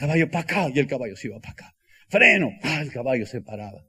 Caballo 0.00 0.30
para 0.30 0.44
acá 0.44 0.70
y 0.74 0.78
el 0.78 0.86
caballo 0.86 1.14
se 1.14 1.26
iba 1.26 1.38
para 1.40 1.52
acá. 1.52 1.74
Freno, 2.08 2.52
ah, 2.62 2.80
el 2.80 2.90
caballo 2.90 3.26
se 3.26 3.42
paraba. 3.42 3.84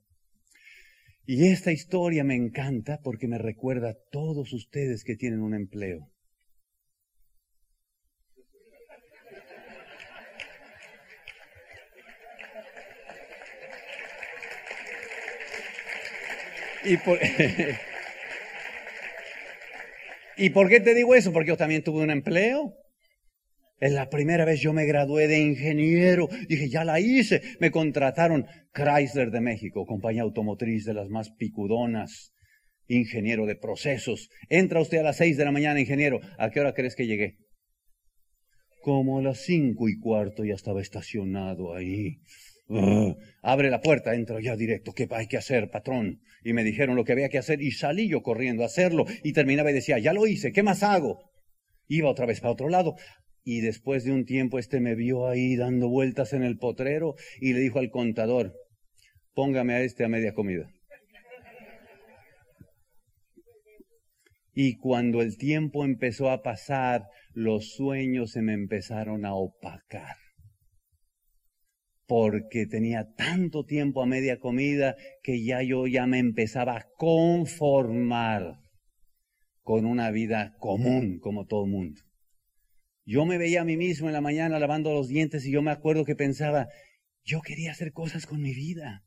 Y 1.25 1.47
esta 1.47 1.71
historia 1.71 2.25
me 2.25 2.35
encanta 2.35 2.99
porque 3.01 3.29
me 3.29 3.37
recuerda 3.37 3.91
a 3.91 3.97
todos 4.11 4.51
ustedes 4.51 5.05
que 5.05 5.15
tienen 5.15 5.39
un 5.39 5.53
empleo. 5.53 6.11
Y 16.83 16.97
por, 16.97 17.19
¿Y 20.35 20.49
por 20.49 20.67
qué 20.67 20.81
te 20.81 20.93
digo 20.93 21.15
eso? 21.15 21.31
Porque 21.31 21.49
yo 21.51 21.57
también 21.57 21.83
tuve 21.83 22.03
un 22.03 22.11
empleo. 22.11 22.80
Es 23.81 23.91
la 23.93 24.09
primera 24.09 24.45
vez 24.45 24.61
yo 24.61 24.73
me 24.73 24.85
gradué 24.85 25.27
de 25.27 25.39
ingeniero. 25.39 26.29
Dije, 26.47 26.69
ya 26.69 26.85
la 26.85 27.00
hice. 27.00 27.41
Me 27.59 27.71
contrataron 27.71 28.45
Chrysler 28.73 29.31
de 29.31 29.41
México, 29.41 29.88
compañía 29.88 30.21
automotriz 30.21 30.85
de 30.85 30.93
las 30.93 31.09
más 31.09 31.31
picudonas. 31.31 32.31
Ingeniero 32.88 33.47
de 33.47 33.55
procesos. 33.55 34.29
Entra 34.50 34.81
usted 34.81 35.00
a 35.00 35.03
las 35.03 35.17
seis 35.17 35.35
de 35.35 35.45
la 35.45 35.51
mañana, 35.51 35.79
ingeniero. 35.79 36.19
¿A 36.38 36.51
qué 36.51 36.59
hora 36.59 36.75
crees 36.75 36.95
que 36.95 37.07
llegué? 37.07 37.38
Como 38.83 39.17
a 39.17 39.23
las 39.23 39.39
cinco 39.39 39.89
y 39.89 39.97
cuarto 39.97 40.45
ya 40.45 40.53
estaba 40.53 40.79
estacionado 40.79 41.73
ahí. 41.73 42.19
Ah, 42.69 43.15
abre 43.41 43.71
la 43.71 43.81
puerta, 43.81 44.13
entro 44.13 44.39
ya 44.39 44.55
directo. 44.55 44.93
¿Qué 44.93 45.07
hay 45.09 45.25
que 45.25 45.38
hacer, 45.38 45.71
patrón? 45.71 46.21
Y 46.43 46.53
me 46.53 46.63
dijeron 46.63 46.95
lo 46.95 47.03
que 47.03 47.13
había 47.13 47.29
que 47.29 47.39
hacer 47.39 47.63
y 47.63 47.71
salí 47.71 48.07
yo 48.07 48.21
corriendo 48.21 48.61
a 48.61 48.67
hacerlo 48.67 49.05
y 49.23 49.33
terminaba 49.33 49.71
y 49.71 49.73
decía, 49.73 49.97
ya 49.97 50.13
lo 50.13 50.27
hice, 50.27 50.51
¿qué 50.51 50.61
más 50.61 50.83
hago? 50.83 51.31
Iba 51.88 52.09
otra 52.11 52.27
vez 52.27 52.41
para 52.41 52.53
otro 52.53 52.69
lado. 52.69 52.95
Y 53.43 53.62
después 53.62 54.03
de 54.03 54.12
un 54.12 54.25
tiempo 54.25 54.60
este 54.60 54.79
me 54.79 54.95
vio 54.95 55.27
ahí 55.27 55.55
dando 55.55 55.89
vueltas 55.89 56.33
en 56.33 56.43
el 56.43 56.57
potrero 56.57 57.15
y 57.39 57.53
le 57.53 57.60
dijo 57.60 57.79
al 57.79 57.89
contador, 57.89 58.53
póngame 59.33 59.74
a 59.74 59.81
este 59.81 60.03
a 60.03 60.10
media 60.10 60.33
comida. 60.33 60.69
Y 64.53 64.77
cuando 64.77 65.21
el 65.21 65.38
tiempo 65.38 65.86
empezó 65.86 66.29
a 66.29 66.41
pasar, 66.43 67.07
los 67.33 67.71
sueños 67.71 68.31
se 68.31 68.41
me 68.41 68.53
empezaron 68.53 69.25
a 69.25 69.33
opacar 69.33 70.17
porque 72.12 72.65
tenía 72.65 73.07
tanto 73.15 73.63
tiempo 73.63 74.03
a 74.03 74.05
media 74.05 74.38
comida 74.41 74.98
que 75.24 75.45
ya 75.45 75.63
yo 75.63 75.88
ya 75.88 76.07
me 76.07 76.19
empezaba 76.19 76.75
a 76.75 76.86
conformar 76.98 78.60
con 79.62 79.86
una 79.86 80.12
vida 80.12 80.53
común 80.60 81.19
como 81.21 81.45
todo 81.45 81.63
el 81.63 81.71
mundo. 81.71 82.01
Yo 83.05 83.25
me 83.25 83.38
veía 83.38 83.62
a 83.62 83.65
mí 83.65 83.77
mismo 83.77 84.08
en 84.08 84.13
la 84.13 84.22
mañana 84.22 84.60
lavando 84.60 84.93
los 84.93 85.08
dientes 85.08 85.46
y 85.46 85.51
yo 85.51 85.62
me 85.62 85.72
acuerdo 85.72 86.05
que 86.05 86.15
pensaba, 86.15 86.67
yo 87.24 87.41
quería 87.41 87.72
hacer 87.72 87.91
cosas 87.91 88.25
con 88.25 88.41
mi 88.41 88.53
vida. 88.53 89.03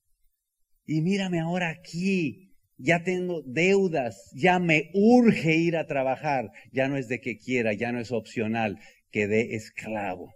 Y 0.85 1.01
mírame 1.01 1.41
ahora 1.41 1.71
aquí, 1.71 2.55
ya 2.77 3.03
tengo 3.05 3.43
deudas, 3.47 4.31
ya 4.35 4.59
me 4.59 4.91
urge 4.95 5.57
ir 5.57 5.77
a 5.77 5.87
trabajar, 5.87 6.51
ya 6.73 6.89
no 6.89 6.97
es 6.97 7.09
de 7.09 7.21
que 7.21 7.39
quiera, 7.39 7.73
ya 7.73 7.93
no 7.93 8.01
es 8.01 8.13
opcional, 8.13 8.79
quedé 9.11 9.55
esclavo. 9.55 10.33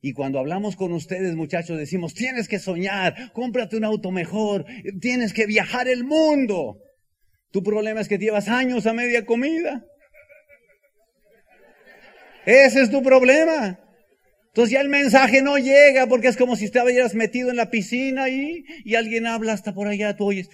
Y 0.00 0.12
cuando 0.12 0.38
hablamos 0.38 0.76
con 0.76 0.92
ustedes, 0.92 1.34
muchachos, 1.34 1.78
decimos, 1.78 2.14
tienes 2.14 2.48
que 2.48 2.58
soñar, 2.58 3.32
cómprate 3.32 3.76
un 3.76 3.84
auto 3.84 4.12
mejor, 4.12 4.64
tienes 5.00 5.32
que 5.32 5.46
viajar 5.46 5.88
el 5.88 6.04
mundo. 6.04 6.78
Tu 7.50 7.62
problema 7.62 8.00
es 8.00 8.08
que 8.08 8.18
llevas 8.18 8.48
años 8.48 8.86
a 8.86 8.92
media 8.92 9.26
comida. 9.26 9.84
Ese 12.46 12.80
es 12.82 12.90
tu 12.90 13.02
problema. 13.02 13.78
Entonces 14.46 14.72
ya 14.72 14.80
el 14.80 14.88
mensaje 14.88 15.42
no 15.42 15.58
llega 15.58 16.06
porque 16.06 16.28
es 16.28 16.36
como 16.36 16.56
si 16.56 16.64
estuvieras 16.64 17.14
metido 17.14 17.50
en 17.50 17.56
la 17.56 17.68
piscina 17.68 18.30
y, 18.30 18.64
y 18.84 18.94
alguien 18.94 19.26
habla 19.26 19.52
hasta 19.52 19.74
por 19.74 19.88
allá, 19.88 20.16
tú 20.16 20.28
oyes. 20.28 20.48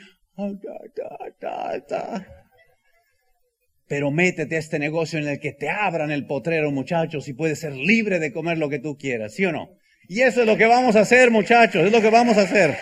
Pero 3.86 4.10
métete 4.10 4.56
a 4.56 4.58
este 4.58 4.78
negocio 4.78 5.18
en 5.18 5.28
el 5.28 5.38
que 5.38 5.52
te 5.52 5.68
abran 5.68 6.10
el 6.10 6.26
potrero, 6.26 6.72
muchachos, 6.72 7.28
y 7.28 7.34
puedes 7.34 7.60
ser 7.60 7.76
libre 7.76 8.18
de 8.18 8.32
comer 8.32 8.58
lo 8.58 8.68
que 8.68 8.78
tú 8.78 8.96
quieras, 8.96 9.34
¿sí 9.34 9.44
o 9.44 9.52
no? 9.52 9.68
Y 10.08 10.22
eso 10.22 10.40
es 10.40 10.46
lo 10.46 10.56
que 10.56 10.66
vamos 10.66 10.96
a 10.96 11.00
hacer, 11.00 11.30
muchachos, 11.30 11.86
es 11.86 11.92
lo 11.92 12.00
que 12.00 12.10
vamos 12.10 12.38
a 12.38 12.42
hacer. 12.42 12.76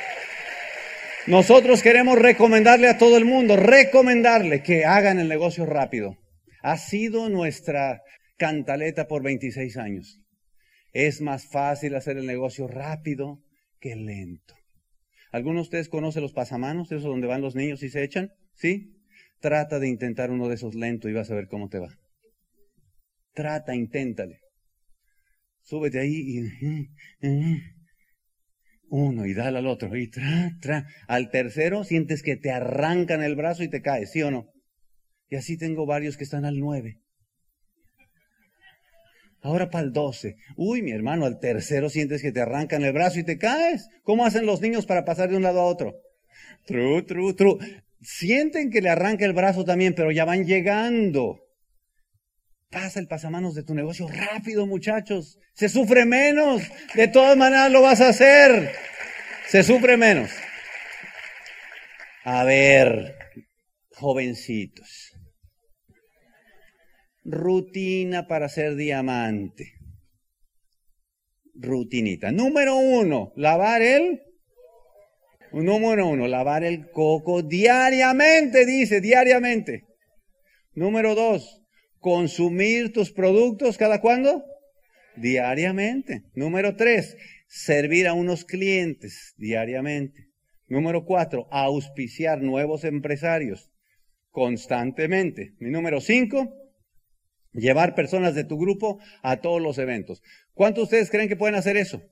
Nosotros 1.27 1.83
queremos 1.83 2.19
recomendarle 2.19 2.89
a 2.89 2.97
todo 2.97 3.19
el 3.19 3.25
mundo, 3.25 3.57
recomendarle 3.57 4.63
que 4.63 4.85
hagan 4.85 5.19
el 5.19 5.29
negocio 5.29 5.67
rápido. 5.67 6.17
Ha 6.63 6.79
sido 6.79 7.29
nuestra 7.29 8.01
cantaleta 8.41 9.07
por 9.07 9.23
26 9.23 9.77
años. 9.77 10.19
Es 10.93 11.21
más 11.21 11.47
fácil 11.47 11.95
hacer 11.95 12.17
el 12.17 12.27
negocio 12.27 12.67
rápido 12.67 13.45
que 13.79 13.95
lento. 13.95 14.55
¿Alguno 15.31 15.57
de 15.57 15.65
ustedes 15.65 15.91
conoce 15.91 16.23
los 16.23 16.33
pasamanos, 16.33 16.91
esos 16.91 17.05
donde 17.05 17.27
van 17.27 17.43
los 17.43 17.55
niños 17.55 17.83
y 17.83 17.91
se 17.91 18.03
echan? 18.03 18.33
¿Sí? 18.55 18.97
Trata 19.41 19.79
de 19.79 19.89
intentar 19.89 20.31
uno 20.31 20.49
de 20.49 20.55
esos 20.55 20.75
lentos 20.75 21.11
y 21.11 21.15
vas 21.15 21.31
a 21.31 21.35
ver 21.35 21.49
cómo 21.49 21.69
te 21.69 21.81
va. 21.81 21.95
Trata, 23.35 23.75
inténtale. 23.75 24.41
Súbete 25.61 26.01
ahí 26.01 26.41
y 27.21 27.21
uno 28.89 29.27
y 29.27 29.35
dale 29.35 29.59
al 29.59 29.67
otro 29.67 29.95
y 29.97 30.09
tra, 30.09 30.57
tra. 30.63 30.87
Al 31.09 31.31
tercero 31.31 31.85
sientes 31.85 32.23
que 32.23 32.37
te 32.37 32.51
arrancan 32.51 33.23
el 33.23 33.37
brazo 33.37 33.63
y 33.63 33.69
te 33.69 33.83
caes, 33.83 34.11
¿sí 34.13 34.23
o 34.23 34.31
no? 34.31 34.47
Y 35.29 35.37
así 35.37 35.59
tengo 35.59 35.85
varios 35.85 36.17
que 36.17 36.25
están 36.25 36.47
al 36.47 36.59
nueve. 36.59 37.01
Ahora 39.43 39.71
para 39.71 39.85
el 39.85 39.93
doce. 39.93 40.37
Uy, 40.57 40.83
mi 40.83 40.91
hermano, 40.91 41.25
al 41.25 41.39
tercero 41.41 41.89
sientes 41.89 42.21
que 42.23 42.33
te 42.33 42.41
arrancan 42.41 42.85
el 42.85 42.93
brazo 42.93 43.19
y 43.21 43.25
te 43.25 43.39
caes. 43.39 43.89
¿Cómo 44.03 44.27
hacen 44.27 44.47
los 44.47 44.61
niños 44.61 44.87
para 44.87 45.05
pasar 45.05 45.31
de 45.31 45.37
un 45.37 45.43
lado 45.43 45.61
a 45.61 45.65
otro? 45.65 45.97
Tru, 46.67 47.03
tru, 47.05 47.35
tru 47.35 47.59
sienten 48.03 48.71
que 48.71 48.81
le 48.81 48.91
arranca 48.91 49.25
el 49.25 49.33
brazo 49.33 49.65
también, 49.65 49.95
pero 49.95 50.11
ya 50.11 50.25
van 50.25 50.45
llegando. 50.45 51.41
Pasa 52.71 53.01
el 53.01 53.09
pasamanos 53.09 53.55
de 53.55 53.65
tu 53.65 53.75
negocio 53.75 54.09
rápido, 54.09 54.67
muchachos. 54.67 55.39
Se 55.55 55.69
sufre 55.69 56.05
menos. 56.05 56.63
De 56.95 57.09
todas 57.09 57.37
maneras 57.37 57.71
lo 57.71 57.83
vas 57.83 58.01
a 58.01 58.11
hacer. 58.11 58.73
Se 59.49 59.65
sufre 59.65 59.97
menos. 59.97 60.31
A 62.23 62.45
ver, 62.45 63.17
jovencitos. 63.97 65.10
Rutina 67.25 68.27
para 68.27 68.49
ser 68.49 68.77
diamante. 68.77 69.75
Rutinita. 71.55 72.33
Número 72.33 72.77
uno, 72.77 73.33
lavar 73.37 73.83
el 73.83 74.23
Número 75.53 76.07
uno, 76.07 76.29
lavar 76.29 76.63
el 76.63 76.91
coco 76.91 77.43
diariamente, 77.43 78.65
dice, 78.65 79.01
diariamente. 79.01 79.85
Número 80.75 81.17
dos, 81.17 81.61
consumir 81.99 82.93
tus 82.93 83.11
productos 83.11 83.77
cada 83.77 84.01
cuándo? 84.01 84.45
Diariamente. 85.17 86.23
Número 86.35 86.77
tres, 86.77 87.17
servir 87.49 88.07
a 88.07 88.13
unos 88.13 88.45
clientes 88.45 89.35
diariamente. 89.39 90.29
Número 90.69 91.05
cuatro, 91.05 91.49
auspiciar 91.51 92.41
nuevos 92.43 92.85
empresarios 92.85 93.73
constantemente. 94.31 95.55
Mi 95.59 95.71
número 95.71 96.01
cinco, 96.01 96.55
llevar 97.53 97.95
personas 97.95 98.35
de 98.35 98.45
tu 98.45 98.59
grupo 98.59 98.99
a 99.23 99.41
todos 99.41 99.61
los 99.61 99.79
eventos. 99.79 100.23
¿Cuántos 100.55 100.83
de 100.83 100.85
ustedes 100.85 101.11
creen 101.11 101.29
que 101.29 101.37
pueden 101.37 101.55
hacer 101.55 101.77
eso? 101.77 102.03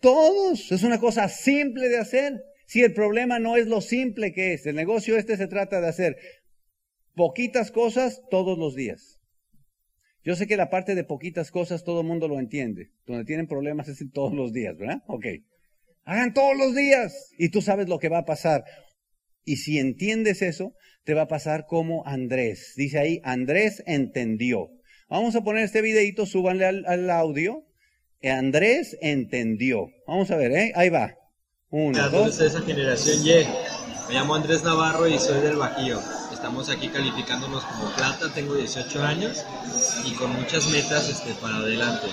Todos. 0.00 0.72
Es 0.72 0.82
una 0.82 1.00
cosa 1.00 1.28
simple 1.28 1.88
de 1.88 1.98
hacer. 1.98 2.42
Si 2.66 2.82
el 2.82 2.92
problema 2.92 3.38
no 3.38 3.56
es 3.56 3.66
lo 3.66 3.80
simple 3.80 4.32
que 4.32 4.54
es, 4.54 4.66
el 4.66 4.74
negocio 4.74 5.16
este 5.16 5.36
se 5.36 5.46
trata 5.46 5.80
de 5.80 5.88
hacer 5.88 6.16
poquitas 7.14 7.70
cosas 7.70 8.20
todos 8.30 8.58
los 8.58 8.74
días. 8.74 9.20
Yo 10.22 10.34
sé 10.34 10.46
que 10.48 10.56
la 10.56 10.70
parte 10.70 10.94
de 10.96 11.04
poquitas 11.04 11.52
cosas 11.52 11.84
todo 11.84 12.00
el 12.00 12.06
mundo 12.06 12.26
lo 12.26 12.40
entiende. 12.40 12.90
Donde 13.06 13.24
tienen 13.24 13.46
problemas 13.46 13.88
es 13.88 14.04
todos 14.12 14.34
los 14.34 14.52
días, 14.52 14.76
¿verdad? 14.76 15.02
Ok. 15.06 15.26
Hagan 16.04 16.34
todos 16.34 16.56
los 16.56 16.74
días 16.74 17.30
y 17.38 17.50
tú 17.50 17.62
sabes 17.62 17.88
lo 17.88 17.98
que 17.98 18.08
va 18.08 18.18
a 18.18 18.24
pasar. 18.24 18.64
Y 19.44 19.56
si 19.56 19.78
entiendes 19.78 20.42
eso, 20.42 20.74
te 21.06 21.14
va 21.14 21.22
a 21.22 21.28
pasar 21.28 21.64
como 21.66 22.06
Andrés. 22.06 22.74
Dice 22.76 22.98
ahí, 22.98 23.22
Andrés 23.24 23.82
entendió. 23.86 24.68
Vamos 25.08 25.34
a 25.36 25.42
poner 25.42 25.64
este 25.64 25.80
videito, 25.80 26.26
súbanle 26.26 26.66
al, 26.66 26.84
al 26.86 27.08
audio 27.08 27.66
Andrés 28.30 28.96
entendió. 29.00 29.88
Vamos 30.06 30.30
a 30.30 30.36
ver, 30.36 30.52
¿eh? 30.52 30.72
Ahí 30.74 30.88
va. 30.88 31.14
Uno, 31.70 32.08
dos. 32.10 32.38
de 32.38 32.46
esa 32.46 32.60
generación 32.62 33.18
Y. 33.24 33.46
Me 34.08 34.14
llamo 34.14 34.36
Andrés 34.36 34.62
Navarro 34.62 35.06
y 35.08 35.18
soy 35.18 35.40
del 35.40 35.56
Bajío. 35.56 36.00
Estamos 36.32 36.68
aquí 36.68 36.88
calificándonos 36.88 37.64
como 37.64 37.92
plata, 37.96 38.32
tengo 38.32 38.54
18 38.54 39.02
años 39.02 39.44
y 40.04 40.12
con 40.14 40.32
muchas 40.36 40.68
metas 40.68 41.08
este, 41.08 41.34
para 41.40 41.56
adelante. 41.56 42.06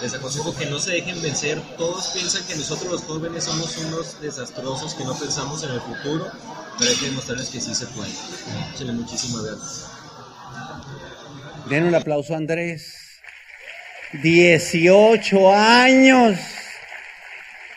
Les 0.00 0.14
aconsejo 0.14 0.54
que 0.56 0.66
no 0.66 0.78
se 0.78 0.92
dejen 0.92 1.20
vencer. 1.22 1.60
Todos 1.76 2.08
piensan 2.08 2.46
que 2.46 2.54
nosotros 2.54 2.92
los 2.92 3.02
jóvenes 3.02 3.44
somos 3.44 3.76
unos 3.78 4.20
desastrosos 4.20 4.94
que 4.94 5.04
no 5.04 5.18
pensamos 5.18 5.64
en 5.64 5.70
el 5.70 5.80
futuro, 5.80 6.30
pero 6.78 6.90
hay 6.90 6.96
que 6.96 7.06
demostrarles 7.06 7.50
que 7.50 7.60
sí 7.60 7.74
se 7.74 7.86
puede. 7.88 8.10
Muchísimas 8.92 9.44
gracias. 9.44 9.90
Den 11.68 11.84
un 11.84 11.94
aplauso 11.94 12.34
a 12.34 12.36
Andrés. 12.36 13.20
18 14.22 15.52
años. 15.52 16.38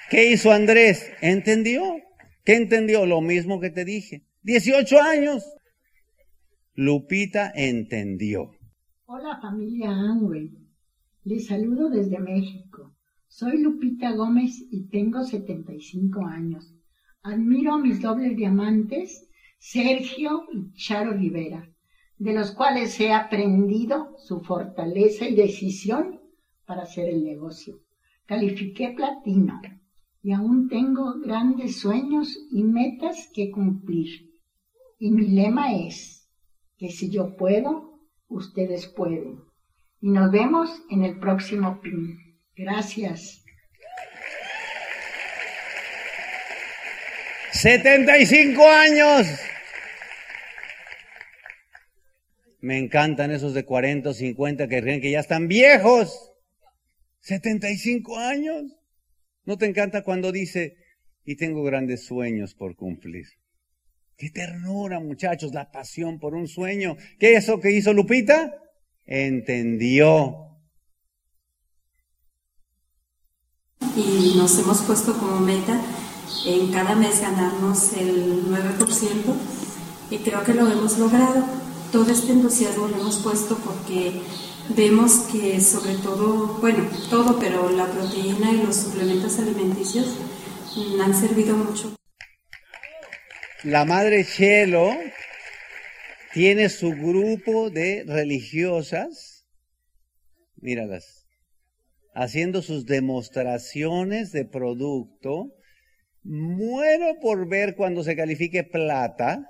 ¿Qué 0.10 0.32
hizo 0.32 0.52
Andrés? 0.52 1.12
¿Entendió? 1.22 1.82
¿Qué 2.44 2.56
entendió? 2.56 3.06
Lo 3.06 3.22
mismo 3.22 3.60
que 3.60 3.70
te 3.70 3.86
dije. 3.86 4.24
18 4.44 5.02
años. 5.02 5.44
Lupita 6.76 7.52
entendió. 7.56 8.52
Hola 9.06 9.40
familia 9.42 9.90
Amway. 9.90 10.52
Les 11.24 11.48
saludo 11.48 11.90
desde 11.90 12.20
México. 12.20 12.96
Soy 13.28 13.62
Lupita 13.62 14.12
Gómez 14.12 14.64
y 14.72 14.88
tengo 14.90 15.24
75 15.24 16.26
años. 16.26 16.77
Admiro 17.28 17.74
a 17.74 17.78
mis 17.78 18.02
dobles 18.02 18.38
diamantes, 18.38 19.30
Sergio 19.60 20.46
y 20.54 20.72
Charo 20.76 21.12
Rivera, 21.12 21.70
de 22.18 22.32
los 22.32 22.52
cuales 22.52 22.98
he 23.02 23.12
aprendido 23.12 24.16
su 24.18 24.40
fortaleza 24.40 25.28
y 25.28 25.36
decisión 25.36 26.22
para 26.66 26.84
hacer 26.84 27.10
el 27.10 27.26
negocio. 27.26 27.82
Califiqué 28.26 28.94
platino 28.96 29.60
y 30.24 30.32
aún 30.32 30.70
tengo 30.70 31.20
grandes 31.20 31.82
sueños 31.82 32.34
y 32.50 32.64
metas 32.64 33.30
que 33.34 33.52
cumplir. 33.52 34.32
Y 34.98 35.12
mi 35.12 35.28
lema 35.28 35.74
es, 35.74 36.30
que 36.78 36.92
si 36.92 37.10
yo 37.10 37.36
puedo, 37.36 38.00
ustedes 38.30 38.88
pueden. 38.88 39.42
Y 40.00 40.12
nos 40.12 40.32
vemos 40.32 40.82
en 40.90 41.04
el 41.04 41.20
próximo 41.20 41.82
PIN. 41.82 42.38
Gracias. 42.56 43.44
75 47.52 48.68
años. 48.68 49.28
Me 52.60 52.78
encantan 52.78 53.32
esos 53.32 53.54
de 53.54 53.66
40 53.66 54.10
o 54.10 54.14
50 54.14 54.68
que 54.68 54.82
creen 54.82 55.02
que 55.02 55.12
ya 55.12 55.20
están 55.20 55.48
viejos. 55.48 56.32
75 57.22 58.18
años. 58.18 58.64
¿No 59.46 59.58
te 59.58 59.66
encanta 59.66 60.04
cuando 60.04 60.32
dice, 60.32 60.78
y 61.24 61.36
tengo 61.36 61.64
grandes 61.64 62.06
sueños 62.06 62.56
por 62.56 62.76
cumplir? 62.76 63.26
Qué 64.18 64.30
ternura, 64.32 65.00
muchachos, 65.00 65.54
la 65.54 65.72
pasión 65.72 66.20
por 66.20 66.34
un 66.34 66.48
sueño. 66.48 66.98
¿Qué 67.20 67.34
es 67.34 67.44
eso 67.44 67.60
que 67.60 67.72
hizo 67.72 67.94
Lupita? 67.94 68.58
Entendió. 69.06 70.58
Y 73.96 74.34
nos 74.36 74.60
hemos 74.60 74.82
puesto 74.82 75.18
como 75.18 75.40
meta 75.40 75.80
en 76.46 76.72
cada 76.72 76.96
mes 76.96 77.22
ganarnos 77.22 77.94
el 77.94 78.46
9% 78.46 79.34
y 80.10 80.18
creo 80.20 80.44
que 80.44 80.54
lo 80.54 80.72
hemos 80.72 80.98
logrado. 80.98 81.44
Todo 81.92 82.12
este 82.12 82.34
entusiasmo 82.34 82.88
lo 82.88 83.00
hemos 83.00 83.18
puesto 83.18 83.58
porque 83.58 84.22
vemos 84.76 85.20
que 85.32 85.60
sobre 85.62 85.96
todo, 85.96 86.58
bueno, 86.60 86.86
todo, 87.10 87.40
pero 87.40 87.70
la 87.70 87.86
proteína 87.86 88.52
y 88.52 88.64
los 88.64 88.76
suplementos 88.76 89.40
alimenticios 89.40 90.08
han 91.02 91.20
servido 91.20 91.56
mucho 91.56 91.98
la 93.64 93.86
madre 93.86 94.24
Chelo 94.24 94.92
tiene 96.32 96.70
su 96.70 96.92
grupo 96.92 97.70
de 97.70 98.04
religiosas, 98.08 99.46
míralas, 100.58 101.28
haciendo 102.14 102.62
sus 102.62 102.86
demostraciones 102.86 104.32
de 104.32 104.46
producto. 104.46 105.52
Muero 106.30 107.16
por 107.22 107.48
ver 107.48 107.76
cuando 107.76 108.04
se 108.04 108.18
califique 108.18 108.66
plata. 108.66 109.50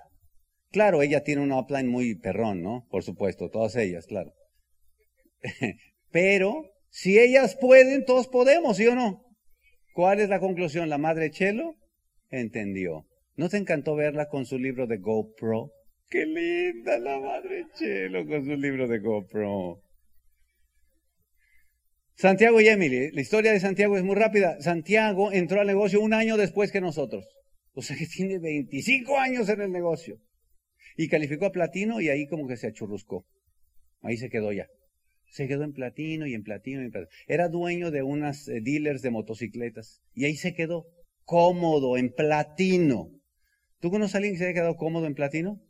Claro, 0.69 1.01
ella 1.01 1.23
tiene 1.23 1.41
un 1.41 1.51
upline 1.51 1.87
muy 1.87 2.13
perrón, 2.13 2.61
¿no? 2.61 2.85
Por 2.91 3.03
supuesto, 3.03 3.49
todas 3.49 3.75
ellas, 3.75 4.05
claro. 4.05 4.31
Pero 6.11 6.69
si 6.89 7.17
ellas 7.17 7.57
pueden, 7.59 8.05
todos 8.05 8.27
podemos, 8.27 8.77
¿sí 8.77 8.85
o 8.85 8.93
no? 8.93 9.23
¿Cuál 9.93 10.19
es 10.19 10.29
la 10.29 10.39
conclusión? 10.39 10.87
La 10.87 10.99
madre 10.99 11.31
Chelo 11.31 11.73
entendió. 12.29 13.07
¿No 13.35 13.49
te 13.49 13.57
encantó 13.57 13.95
verla 13.95 14.27
con 14.27 14.45
su 14.45 14.59
libro 14.59 14.85
de 14.85 14.97
GoPro? 14.97 15.71
Qué 16.09 16.27
linda 16.27 16.99
la 16.99 17.19
madre 17.19 17.65
Chelo 17.73 18.23
con 18.27 18.45
su 18.45 18.55
libro 18.55 18.87
de 18.87 18.99
GoPro. 18.99 19.79
Santiago 22.17 22.59
y 22.59 22.67
Emily, 22.67 23.11
la 23.11 23.21
historia 23.21 23.51
de 23.51 23.59
Santiago 23.59 23.95
es 23.95 24.03
muy 24.03 24.15
rápida. 24.15 24.59
Santiago 24.59 25.31
entró 25.31 25.61
al 25.61 25.67
negocio 25.67 26.01
un 26.01 26.15
año 26.15 26.35
después 26.35 26.71
que 26.71 26.81
nosotros. 26.81 27.27
O 27.73 27.83
sea 27.83 27.95
que 27.95 28.07
tiene 28.07 28.39
25 28.39 29.19
años 29.19 29.49
en 29.49 29.61
el 29.61 29.71
negocio. 29.71 30.19
Y 30.95 31.09
calificó 31.09 31.45
a 31.45 31.51
platino 31.51 32.01
y 32.01 32.09
ahí 32.09 32.25
como 32.25 32.47
que 32.47 32.57
se 32.57 32.65
achurruscó. 32.65 33.23
Ahí 34.01 34.17
se 34.17 34.31
quedó 34.31 34.51
ya. 34.51 34.67
Se 35.29 35.47
quedó 35.47 35.63
en 35.63 35.73
platino 35.73 36.25
y 36.25 36.33
en 36.33 36.41
platino 36.41 36.81
y 36.81 36.85
en 36.85 36.91
platino. 36.91 37.11
Era 37.27 37.49
dueño 37.49 37.91
de 37.91 38.01
unas 38.01 38.47
eh, 38.47 38.61
dealers 38.63 39.03
de 39.03 39.11
motocicletas. 39.11 40.01
Y 40.15 40.25
ahí 40.25 40.37
se 40.37 40.55
quedó 40.55 40.87
cómodo, 41.23 41.97
en 41.97 42.11
platino. 42.11 43.11
¿Tú 43.79 43.91
conoces 43.91 44.15
a 44.15 44.17
alguien 44.17 44.33
que 44.33 44.39
se 44.39 44.45
haya 44.45 44.53
quedado 44.55 44.75
cómodo 44.75 45.05
en 45.05 45.13
platino? 45.13 45.61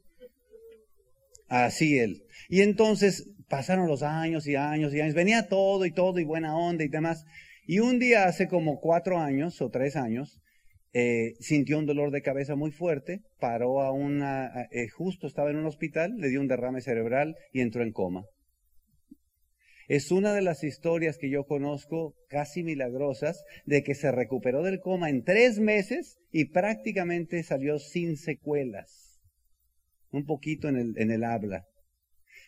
Así 1.50 2.00
él. 2.00 2.24
Y 2.48 2.62
entonces 2.62 3.28
pasaron 3.48 3.88
los 3.88 4.04
años 4.04 4.48
y 4.48 4.56
años 4.56 4.94
y 4.94 5.02
años. 5.02 5.16
Venía 5.16 5.48
todo 5.48 5.86
y 5.86 5.92
todo 5.92 6.20
y 6.20 6.24
buena 6.24 6.58
onda 6.58 6.84
y 6.84 6.90
demás. 6.90 7.26
Y 7.66 7.80
un 7.80 8.00
día 8.00 8.26
hace 8.26 8.48
como 8.48 8.80
cuatro 8.80 9.20
años 9.20 9.62
o 9.62 9.70
tres 9.70 9.96
años, 9.96 10.40
eh, 10.94 11.34
sintió 11.40 11.78
un 11.78 11.86
dolor 11.86 12.12
de 12.12 12.22
cabeza 12.22 12.56
muy 12.56 12.72
fuerte, 12.72 13.22
paró 13.40 13.82
a 13.82 13.92
una, 13.92 14.68
eh, 14.72 14.88
justo 14.90 15.28
estaba 15.28 15.50
en 15.50 15.58
un 15.58 15.66
hospital, 15.66 16.16
le 16.18 16.30
dio 16.30 16.40
un 16.40 16.48
derrame 16.48 16.82
cerebral 16.82 17.36
y 17.52 17.62
entró 17.62 17.84
en 17.84 17.92
coma. 17.92 18.24
Es 19.88 20.12
una 20.12 20.34
de 20.34 20.42
las 20.42 20.64
historias 20.64 21.18
que 21.18 21.30
yo 21.30 21.46
conozco 21.46 22.14
casi 22.28 22.64
milagrosas 22.64 23.44
de 23.66 23.84
que 23.84 23.96
se 23.96 24.12
recuperó 24.12 24.64
del 24.64 24.80
coma 24.80 25.10
en 25.10 25.24
tres 25.24 25.60
meses 25.60 26.18
y 26.32 26.46
prácticamente 26.46 27.42
salió 27.44 27.80
sin 27.80 28.18
secuelas. 28.18 29.22
Un 30.12 30.26
poquito 30.26 30.68
en 30.68 30.78
el, 30.78 30.94
en 30.98 31.12
el 31.12 31.24
habla. 31.24 31.66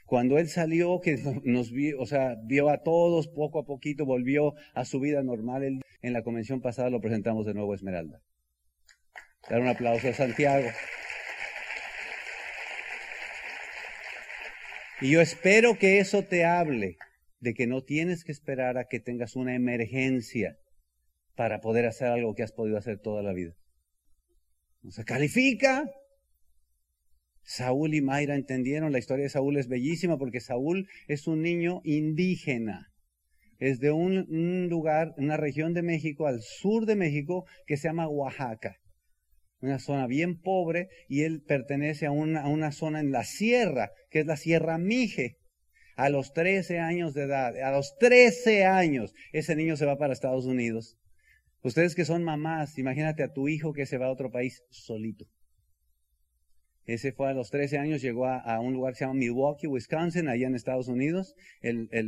Cuando 0.10 0.40
él 0.40 0.50
salió, 0.50 1.02
que 1.02 1.20
nos 1.44 1.72
vio, 1.72 2.00
o 2.00 2.08
sea, 2.08 2.36
vio 2.44 2.72
a 2.72 2.82
todos 2.82 3.28
poco 3.28 3.60
a 3.60 3.66
poquito, 3.66 4.08
volvió 4.08 4.56
a 4.74 4.84
su 4.84 5.00
vida 5.00 5.22
normal. 5.22 5.82
en 6.02 6.14
la 6.14 6.24
convención 6.24 6.62
pasada 6.62 6.90
lo 6.90 7.00
presentamos 7.00 7.46
de 7.46 7.54
nuevo 7.54 7.74
a 7.74 7.76
Esmeralda. 7.76 8.20
Dar 9.48 9.62
un 9.62 9.68
aplauso 9.68 10.10
a 10.10 10.14
Santiago. 10.14 10.68
Y 15.00 15.12
yo 15.12 15.22
espero 15.22 15.78
que 15.78 16.00
eso 16.00 16.24
te 16.24 16.44
hable 16.44 16.98
de 17.40 17.54
que 17.54 17.68
no 17.68 17.84
tienes 17.84 18.24
que 18.24 18.32
esperar 18.32 18.80
a 18.80 18.88
que 18.88 19.00
tengas 19.00 19.36
una 19.36 19.54
emergencia 19.54 20.58
para 21.36 21.62
poder 21.62 21.86
hacer 21.86 22.08
algo 22.08 22.34
que 22.34 22.42
has 22.42 22.52
podido 22.52 22.80
hacer 22.80 23.00
toda 23.00 23.22
la 23.22 23.32
vida. 23.32 23.54
No 24.82 24.90
se 24.90 25.06
califica. 25.06 25.86
Saúl 27.50 27.96
y 27.96 28.02
Mayra 28.02 28.36
entendieron, 28.36 28.92
la 28.92 29.00
historia 29.00 29.24
de 29.24 29.30
Saúl 29.30 29.58
es 29.58 29.68
bellísima 29.68 30.20
porque 30.20 30.40
Saúl 30.40 30.88
es 31.08 31.26
un 31.26 31.42
niño 31.42 31.82
indígena. 31.84 32.92
Es 33.58 33.80
de 33.80 33.90
un, 33.90 34.68
lugar, 34.70 35.16
una 35.18 35.36
región 35.36 35.74
de 35.74 35.82
México, 35.82 36.28
al 36.28 36.44
sur 36.44 36.86
de 36.86 36.96
México, 36.96 37.48
que 37.66 37.76
se 37.76 37.88
llama 37.88 38.08
Oaxaca. 38.08 38.76
Una 39.62 39.80
zona 39.80 40.06
bien 40.06 40.40
pobre 40.40 40.90
y 41.08 41.24
él 41.24 41.42
pertenece 41.42 42.06
a 42.06 42.12
una, 42.12 42.44
a 42.44 42.50
una 42.50 42.72
zona 42.72 43.00
en 43.00 43.12
la 43.12 43.24
sierra, 43.24 43.90
que 44.12 44.20
es 44.20 44.28
la 44.28 44.38
Sierra 44.38 44.78
Mije 44.78 45.38
a 45.96 46.10
los 46.10 46.34
13 46.34 46.78
años 46.78 47.16
de 47.16 47.24
edad, 47.24 47.60
a 47.60 47.72
los 47.72 47.98
13 47.98 48.66
años, 48.66 49.12
ese 49.34 49.56
niño 49.56 49.76
se 49.76 49.88
va 49.88 49.98
para 49.98 50.14
Estados 50.14 50.46
Unidos. 50.46 51.00
Ustedes 51.64 51.96
que 51.96 52.06
son 52.06 52.24
mamás, 52.24 52.78
imagínate 52.78 53.24
a 53.24 53.34
tu 53.34 53.48
hijo 53.48 53.74
que 53.74 53.88
se 53.88 53.98
va 53.98 54.06
a 54.06 54.12
otro 54.12 54.30
país 54.30 54.62
solito. 54.70 55.26
Ese 56.92 57.12
fue 57.12 57.30
a 57.30 57.34
los 57.34 57.50
13 57.50 57.78
años, 57.78 58.02
llegó 58.02 58.28
a, 58.28 58.60
un 58.60 58.74
lugar 58.74 58.94
que 58.94 59.00
se 59.00 59.06
llama 59.06 59.20
Milwaukee, 59.20 59.68
Wisconsin, 59.68 60.28
allá 60.28 60.48
en 60.48 60.56
Estados 60.56 60.88
Unidos. 60.88 61.36
El, 61.62 61.88
el, 61.92 62.08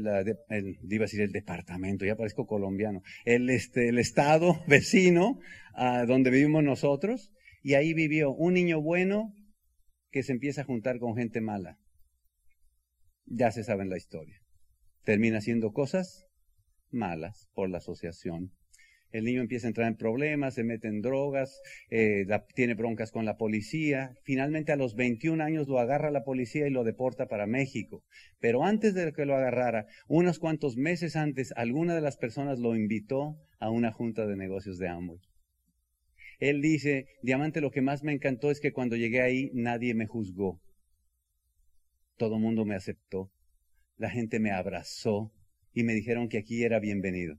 iba 0.89 1.03
a 1.03 1.07
decir 1.07 1.21
el 1.21 1.31
departamento, 1.31 2.05
ya 2.05 2.15
parezco 2.15 2.47
colombiano. 2.47 3.01
El, 3.25 3.49
este, 3.49 3.89
el 3.89 3.99
estado 3.99 4.61
vecino 4.67 5.39
donde 6.07 6.31
vivimos 6.31 6.63
nosotros. 6.63 7.31
Y 7.63 7.75
ahí 7.75 7.93
vivió 7.93 8.31
un 8.31 8.55
niño 8.55 8.81
bueno 8.81 9.33
que 10.09 10.23
se 10.23 10.31
empieza 10.31 10.61
a 10.61 10.65
juntar 10.65 10.97
con 10.99 11.15
gente 11.15 11.41
mala 11.41 11.77
ya 13.31 13.51
se 13.51 13.63
sabe 13.63 13.85
la 13.85 13.97
historia. 13.97 14.41
Termina 15.03 15.37
haciendo 15.37 15.71
cosas 15.71 16.25
malas 16.89 17.49
por 17.53 17.69
la 17.69 17.77
asociación. 17.77 18.51
El 19.11 19.25
niño 19.25 19.41
empieza 19.41 19.67
a 19.67 19.69
entrar 19.69 19.87
en 19.87 19.97
problemas, 19.97 20.53
se 20.53 20.63
mete 20.63 20.87
en 20.87 21.01
drogas, 21.01 21.61
eh, 21.89 22.25
tiene 22.55 22.75
broncas 22.75 23.11
con 23.11 23.25
la 23.25 23.37
policía. 23.37 24.15
Finalmente 24.23 24.71
a 24.71 24.77
los 24.77 24.95
21 24.95 25.43
años 25.43 25.67
lo 25.67 25.79
agarra 25.79 26.11
la 26.11 26.23
policía 26.23 26.67
y 26.67 26.71
lo 26.71 26.85
deporta 26.85 27.27
para 27.27 27.45
México. 27.45 28.03
Pero 28.39 28.63
antes 28.63 28.93
de 28.93 29.11
que 29.11 29.25
lo 29.25 29.35
agarrara, 29.35 29.85
unos 30.07 30.39
cuantos 30.39 30.77
meses 30.77 31.15
antes, 31.17 31.53
alguna 31.57 31.93
de 31.93 32.01
las 32.01 32.17
personas 32.17 32.59
lo 32.59 32.75
invitó 32.75 33.37
a 33.59 33.69
una 33.69 33.91
junta 33.91 34.25
de 34.25 34.37
negocios 34.37 34.77
de 34.77 34.87
Amway. 34.87 35.19
Él 36.39 36.61
dice, 36.61 37.07
Diamante, 37.21 37.61
lo 37.61 37.69
que 37.69 37.81
más 37.81 38.03
me 38.03 38.13
encantó 38.13 38.49
es 38.49 38.61
que 38.61 38.71
cuando 38.71 38.95
llegué 38.95 39.21
ahí 39.21 39.51
nadie 39.53 39.93
me 39.93 40.07
juzgó. 40.07 40.61
Todo 42.17 42.35
el 42.35 42.41
mundo 42.41 42.65
me 42.65 42.75
aceptó. 42.75 43.29
La 43.97 44.09
gente 44.09 44.39
me 44.39 44.51
abrazó 44.51 45.33
y 45.73 45.83
me 45.83 45.93
dijeron 45.93 46.29
que 46.29 46.37
aquí 46.37 46.63
era 46.63 46.79
bienvenido 46.79 47.37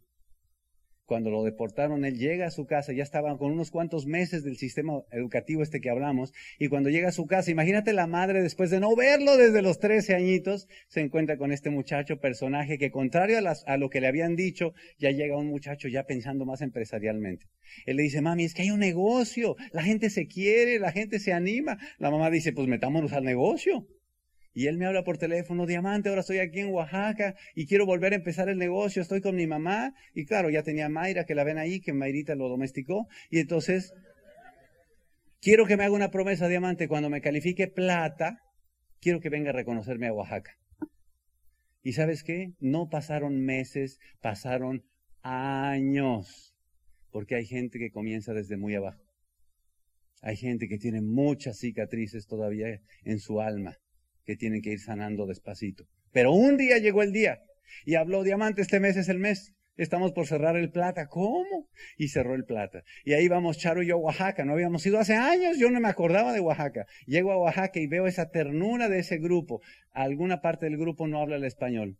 cuando 1.12 1.28
lo 1.28 1.44
deportaron, 1.44 2.06
él 2.06 2.16
llega 2.16 2.46
a 2.46 2.50
su 2.50 2.64
casa, 2.64 2.94
ya 2.94 3.02
estaba 3.02 3.36
con 3.36 3.52
unos 3.52 3.70
cuantos 3.70 4.06
meses 4.06 4.44
del 4.44 4.56
sistema 4.56 5.02
educativo 5.10 5.62
este 5.62 5.82
que 5.82 5.90
hablamos, 5.90 6.32
y 6.58 6.68
cuando 6.68 6.88
llega 6.88 7.10
a 7.10 7.12
su 7.12 7.26
casa, 7.26 7.50
imagínate 7.50 7.92
la 7.92 8.06
madre 8.06 8.40
después 8.40 8.70
de 8.70 8.80
no 8.80 8.96
verlo 8.96 9.36
desde 9.36 9.60
los 9.60 9.78
13 9.78 10.14
añitos, 10.14 10.68
se 10.88 11.02
encuentra 11.02 11.36
con 11.36 11.52
este 11.52 11.68
muchacho, 11.68 12.18
personaje 12.18 12.78
que 12.78 12.90
contrario 12.90 13.36
a, 13.46 13.54
a 13.66 13.76
lo 13.76 13.90
que 13.90 14.00
le 14.00 14.06
habían 14.06 14.36
dicho, 14.36 14.72
ya 14.98 15.10
llega 15.10 15.36
un 15.36 15.48
muchacho 15.48 15.86
ya 15.86 16.04
pensando 16.04 16.46
más 16.46 16.62
empresarialmente. 16.62 17.44
Él 17.84 17.96
le 17.96 18.04
dice, 18.04 18.22
mami, 18.22 18.44
es 18.44 18.54
que 18.54 18.62
hay 18.62 18.70
un 18.70 18.80
negocio, 18.80 19.56
la 19.72 19.82
gente 19.82 20.08
se 20.08 20.26
quiere, 20.26 20.78
la 20.78 20.92
gente 20.92 21.18
se 21.18 21.34
anima. 21.34 21.76
La 21.98 22.10
mamá 22.10 22.30
dice, 22.30 22.54
pues 22.54 22.68
metámonos 22.68 23.12
al 23.12 23.24
negocio. 23.24 23.86
Y 24.54 24.66
él 24.66 24.76
me 24.76 24.86
habla 24.86 25.02
por 25.02 25.16
teléfono, 25.16 25.64
Diamante, 25.64 26.10
ahora 26.10 26.20
estoy 26.20 26.38
aquí 26.38 26.60
en 26.60 26.72
Oaxaca 26.72 27.34
y 27.54 27.66
quiero 27.66 27.86
volver 27.86 28.12
a 28.12 28.16
empezar 28.16 28.50
el 28.50 28.58
negocio, 28.58 29.00
estoy 29.00 29.22
con 29.22 29.34
mi 29.34 29.46
mamá. 29.46 29.94
Y 30.14 30.26
claro, 30.26 30.50
ya 30.50 30.62
tenía 30.62 30.90
Mayra, 30.90 31.24
que 31.24 31.34
la 31.34 31.44
ven 31.44 31.58
ahí, 31.58 31.80
que 31.80 31.94
Mayrita 31.94 32.34
lo 32.34 32.48
domesticó. 32.48 33.08
Y 33.30 33.38
entonces, 33.38 33.94
quiero 35.40 35.64
que 35.64 35.76
me 35.78 35.84
haga 35.84 35.94
una 35.94 36.10
promesa, 36.10 36.48
Diamante, 36.48 36.86
cuando 36.86 37.08
me 37.08 37.22
califique 37.22 37.66
plata, 37.66 38.40
quiero 39.00 39.20
que 39.20 39.30
venga 39.30 39.50
a 39.50 39.54
reconocerme 39.54 40.08
a 40.08 40.12
Oaxaca. 40.12 40.54
¿Y 41.82 41.94
sabes 41.94 42.22
qué? 42.22 42.52
No 42.60 42.90
pasaron 42.90 43.40
meses, 43.40 43.98
pasaron 44.20 44.84
años. 45.22 46.54
Porque 47.10 47.36
hay 47.36 47.46
gente 47.46 47.78
que 47.78 47.90
comienza 47.90 48.34
desde 48.34 48.58
muy 48.58 48.74
abajo. 48.74 49.02
Hay 50.20 50.36
gente 50.36 50.68
que 50.68 50.78
tiene 50.78 51.00
muchas 51.00 51.58
cicatrices 51.58 52.26
todavía 52.26 52.80
en 53.02 53.18
su 53.18 53.40
alma 53.40 53.78
que 54.24 54.36
tienen 54.36 54.62
que 54.62 54.72
ir 54.72 54.80
sanando 54.80 55.26
despacito. 55.26 55.84
Pero 56.12 56.32
un 56.32 56.56
día 56.56 56.78
llegó 56.78 57.02
el 57.02 57.12
día 57.12 57.42
y 57.84 57.94
habló 57.94 58.22
Diamante, 58.22 58.62
este 58.62 58.80
mes 58.80 58.96
es 58.96 59.08
el 59.08 59.18
mes. 59.18 59.54
Estamos 59.76 60.12
por 60.12 60.26
cerrar 60.26 60.56
el 60.56 60.70
plata. 60.70 61.08
¿Cómo? 61.08 61.68
Y 61.96 62.08
cerró 62.08 62.34
el 62.34 62.44
plata. 62.44 62.84
Y 63.04 63.14
ahí 63.14 63.28
vamos 63.28 63.58
Charo 63.58 63.82
y 63.82 63.86
yo 63.86 63.94
a 63.94 63.98
Oaxaca. 63.98 64.44
No 64.44 64.52
habíamos 64.52 64.84
ido 64.84 64.98
hace 64.98 65.14
años. 65.14 65.58
Yo 65.58 65.70
no 65.70 65.80
me 65.80 65.88
acordaba 65.88 66.32
de 66.32 66.40
Oaxaca. 66.40 66.86
Llego 67.06 67.32
a 67.32 67.38
Oaxaca 67.38 67.80
y 67.80 67.86
veo 67.86 68.06
esa 68.06 68.30
ternura 68.30 68.88
de 68.88 68.98
ese 68.98 69.18
grupo. 69.18 69.62
Alguna 69.90 70.42
parte 70.42 70.66
del 70.66 70.76
grupo 70.76 71.08
no 71.08 71.20
habla 71.20 71.36
el 71.36 71.44
español. 71.44 71.96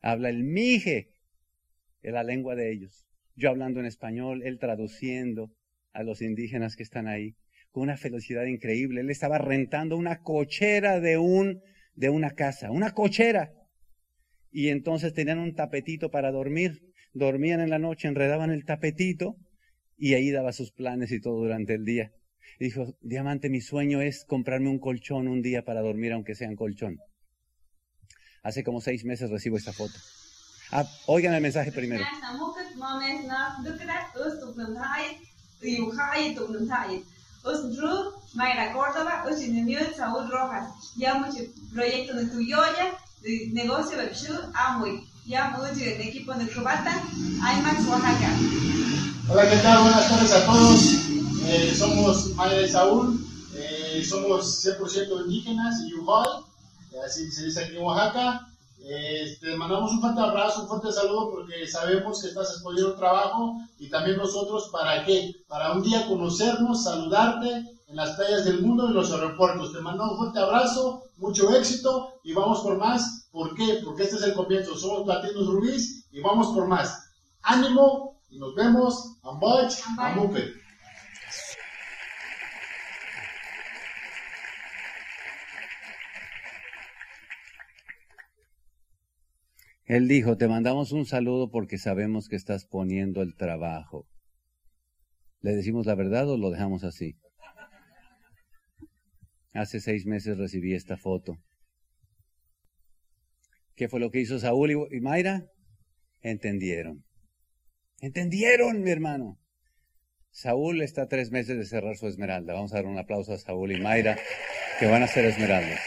Habla 0.00 0.30
el 0.30 0.42
mije, 0.42 1.12
la 2.02 2.24
lengua 2.24 2.56
de 2.56 2.72
ellos. 2.72 3.06
Yo 3.36 3.48
hablando 3.48 3.78
en 3.78 3.86
español, 3.86 4.42
él 4.42 4.58
traduciendo 4.58 5.52
a 5.92 6.02
los 6.02 6.22
indígenas 6.22 6.74
que 6.74 6.82
están 6.82 7.06
ahí 7.06 7.36
con 7.72 7.84
una 7.84 7.96
felicidad 7.96 8.44
increíble. 8.44 9.00
Él 9.00 9.10
estaba 9.10 9.38
rentando 9.38 9.96
una 9.96 10.20
cochera 10.20 11.00
de, 11.00 11.18
un, 11.18 11.60
de 11.94 12.10
una 12.10 12.30
casa, 12.30 12.70
una 12.70 12.92
cochera. 12.92 13.50
Y 14.50 14.68
entonces 14.68 15.14
tenían 15.14 15.38
un 15.38 15.54
tapetito 15.54 16.10
para 16.10 16.30
dormir. 16.30 16.78
Dormían 17.14 17.60
en 17.60 17.70
la 17.70 17.78
noche, 17.78 18.08
enredaban 18.08 18.50
el 18.50 18.64
tapetito 18.64 19.36
y 19.96 20.14
ahí 20.14 20.30
daba 20.30 20.52
sus 20.52 20.72
planes 20.72 21.10
y 21.12 21.20
todo 21.20 21.38
durante 21.38 21.74
el 21.74 21.84
día. 21.84 22.10
dijo, 22.60 22.94
Diamante, 23.00 23.48
mi 23.48 23.60
sueño 23.60 24.00
es 24.02 24.24
comprarme 24.26 24.68
un 24.68 24.78
colchón 24.78 25.26
un 25.26 25.42
día 25.42 25.62
para 25.62 25.80
dormir, 25.80 26.12
aunque 26.12 26.34
sea 26.34 26.48
un 26.48 26.56
colchón. 26.56 26.98
Hace 28.42 28.64
como 28.64 28.80
seis 28.80 29.04
meses 29.04 29.30
recibo 29.30 29.56
esta 29.56 29.72
foto. 29.72 29.94
Ah, 30.72 30.84
oigan 31.06 31.34
el 31.34 31.42
mensaje 31.42 31.70
primero. 31.72 32.04
Osdru, 37.44 38.12
Mayra 38.34 38.72
Córdoba, 38.72 39.24
Oshinemiut, 39.26 39.96
Saúl 39.96 40.30
Rojas. 40.30 40.70
Yamuchi, 40.96 41.52
proyecto 41.72 42.14
de 42.14 42.26
Tuyoya, 42.26 42.98
negocio 43.52 43.98
de 43.98 44.14
Shu, 44.14 44.32
Amway. 44.54 45.04
Yamuchi, 45.26 45.82
el 45.84 46.00
equipo 46.00 46.32
de 46.34 46.46
Cubata, 46.48 47.02
IMAX 47.14 47.86
Oaxaca. 47.88 48.30
Hola, 49.28 49.50
¿qué 49.50 49.56
tal? 49.56 49.82
Buenas 49.82 50.08
tardes 50.08 50.32
a 50.32 50.46
todos. 50.46 50.82
Eh, 51.46 51.74
somos 51.76 52.34
Mayra 52.36 52.62
y 52.62 52.68
Saúl. 52.68 53.26
Eh, 53.54 54.04
somos 54.08 54.64
100% 54.64 55.24
indígenas 55.24 55.80
y 55.84 55.90
Yuhol. 55.90 56.44
Así 57.04 57.30
se 57.30 57.46
dice 57.46 57.64
aquí 57.64 57.76
en 57.76 57.82
Oaxaca. 57.82 58.51
Eh, 58.84 59.36
te 59.40 59.56
mandamos 59.56 59.92
un 59.92 60.00
fuerte 60.00 60.20
abrazo, 60.20 60.62
un 60.62 60.68
fuerte 60.68 60.92
saludo 60.92 61.30
porque 61.30 61.68
sabemos 61.68 62.20
que 62.20 62.28
estás 62.28 62.50
exponiendo 62.50 62.92
un 62.92 62.98
trabajo 62.98 63.56
y 63.78 63.88
también 63.88 64.16
nosotros, 64.16 64.70
¿para 64.72 65.04
qué? 65.04 65.32
Para 65.46 65.72
un 65.72 65.82
día 65.82 66.06
conocernos, 66.08 66.82
saludarte 66.82 67.48
en 67.86 67.96
las 67.96 68.16
playas 68.16 68.44
del 68.44 68.60
mundo, 68.60 68.88
en 68.88 68.94
los 68.94 69.12
aeropuertos. 69.12 69.72
Te 69.72 69.80
mandamos 69.80 70.14
un 70.14 70.18
fuerte 70.18 70.40
abrazo, 70.40 71.04
mucho 71.18 71.54
éxito 71.54 72.14
y 72.24 72.32
vamos 72.32 72.60
por 72.60 72.76
más. 72.76 73.28
¿Por 73.30 73.54
qué? 73.54 73.80
Porque 73.84 74.02
este 74.02 74.16
es 74.16 74.22
el 74.22 74.34
comienzo. 74.34 74.76
Somos 74.76 75.04
Platinos 75.04 75.46
Rubís 75.46 76.06
y 76.10 76.20
vamos 76.20 76.48
por 76.48 76.66
más. 76.66 77.10
Ánimo 77.42 78.20
y 78.30 78.38
nos 78.38 78.54
vemos. 78.54 79.16
Ambach, 79.22 79.74
Amupe. 79.98 80.61
Él 89.84 90.08
dijo, 90.08 90.36
te 90.36 90.48
mandamos 90.48 90.92
un 90.92 91.06
saludo 91.06 91.50
porque 91.50 91.78
sabemos 91.78 92.28
que 92.28 92.36
estás 92.36 92.66
poniendo 92.66 93.20
el 93.22 93.34
trabajo. 93.34 94.06
¿Le 95.40 95.54
decimos 95.56 95.86
la 95.86 95.96
verdad 95.96 96.28
o 96.30 96.36
lo 96.36 96.50
dejamos 96.50 96.84
así? 96.84 97.16
Hace 99.52 99.80
seis 99.80 100.06
meses 100.06 100.38
recibí 100.38 100.74
esta 100.74 100.96
foto. 100.96 101.36
¿Qué 103.74 103.88
fue 103.88 104.00
lo 104.00 104.10
que 104.10 104.20
hizo 104.20 104.38
Saúl 104.38 104.70
y 104.70 105.00
Mayra? 105.00 105.46
Entendieron. 106.20 107.04
Entendieron, 108.00 108.82
mi 108.82 108.90
hermano. 108.90 109.38
Saúl 110.30 110.80
está 110.80 111.08
tres 111.08 111.30
meses 111.30 111.58
de 111.58 111.66
cerrar 111.66 111.96
su 111.96 112.06
esmeralda. 112.06 112.54
Vamos 112.54 112.72
a 112.72 112.76
dar 112.76 112.86
un 112.86 112.98
aplauso 112.98 113.34
a 113.34 113.38
Saúl 113.38 113.72
y 113.72 113.80
Mayra, 113.80 114.16
que 114.78 114.86
van 114.86 115.02
a 115.02 115.08
ser 115.08 115.24
esmeraldas. 115.24 115.80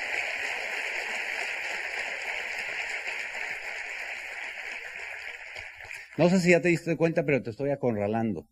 No 6.18 6.30
sé 6.30 6.40
si 6.40 6.52
ya 6.52 6.62
te 6.62 6.70
diste 6.70 6.96
cuenta, 6.96 7.26
pero 7.26 7.42
te 7.44 7.50
estoy 7.50 7.72
acorralando. 7.72 8.48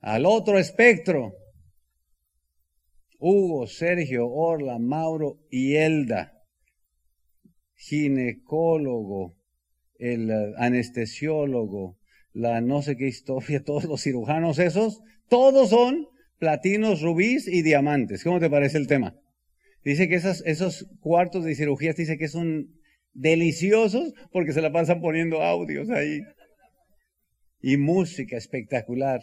Al 0.00 0.24
otro 0.24 0.58
espectro, 0.58 1.34
Hugo, 3.18 3.66
Sergio, 3.66 4.28
Orla, 4.28 4.78
Mauro 4.78 5.38
y 5.50 5.74
Elda, 5.74 6.32
ginecólogo, 7.74 9.36
el 9.98 10.30
anestesiólogo, 10.56 11.98
la 12.32 12.60
no 12.60 12.82
sé 12.82 12.96
qué 12.96 13.08
historia, 13.08 13.62
todos 13.64 13.84
los 13.84 14.02
cirujanos 14.02 14.58
esos, 14.58 15.02
todos 15.28 15.70
son 15.70 16.06
platinos, 16.38 17.02
rubíes 17.02 17.48
y 17.48 17.62
diamantes. 17.62 18.22
¿Cómo 18.22 18.38
te 18.40 18.48
parece 18.48 18.78
el 18.78 18.86
tema? 18.86 19.14
Dice 19.88 20.06
que 20.06 20.16
esos, 20.16 20.86
cuartos 21.00 21.46
de 21.46 21.54
cirugías 21.54 21.96
dice 21.96 22.18
que 22.18 22.28
son 22.28 22.78
deliciosos 23.14 24.12
porque 24.30 24.52
se 24.52 24.60
la 24.60 24.70
pasan 24.70 25.00
poniendo 25.00 25.42
audios 25.42 25.88
ahí. 25.88 26.20
Y 27.62 27.78
música 27.78 28.36
espectacular. 28.36 29.22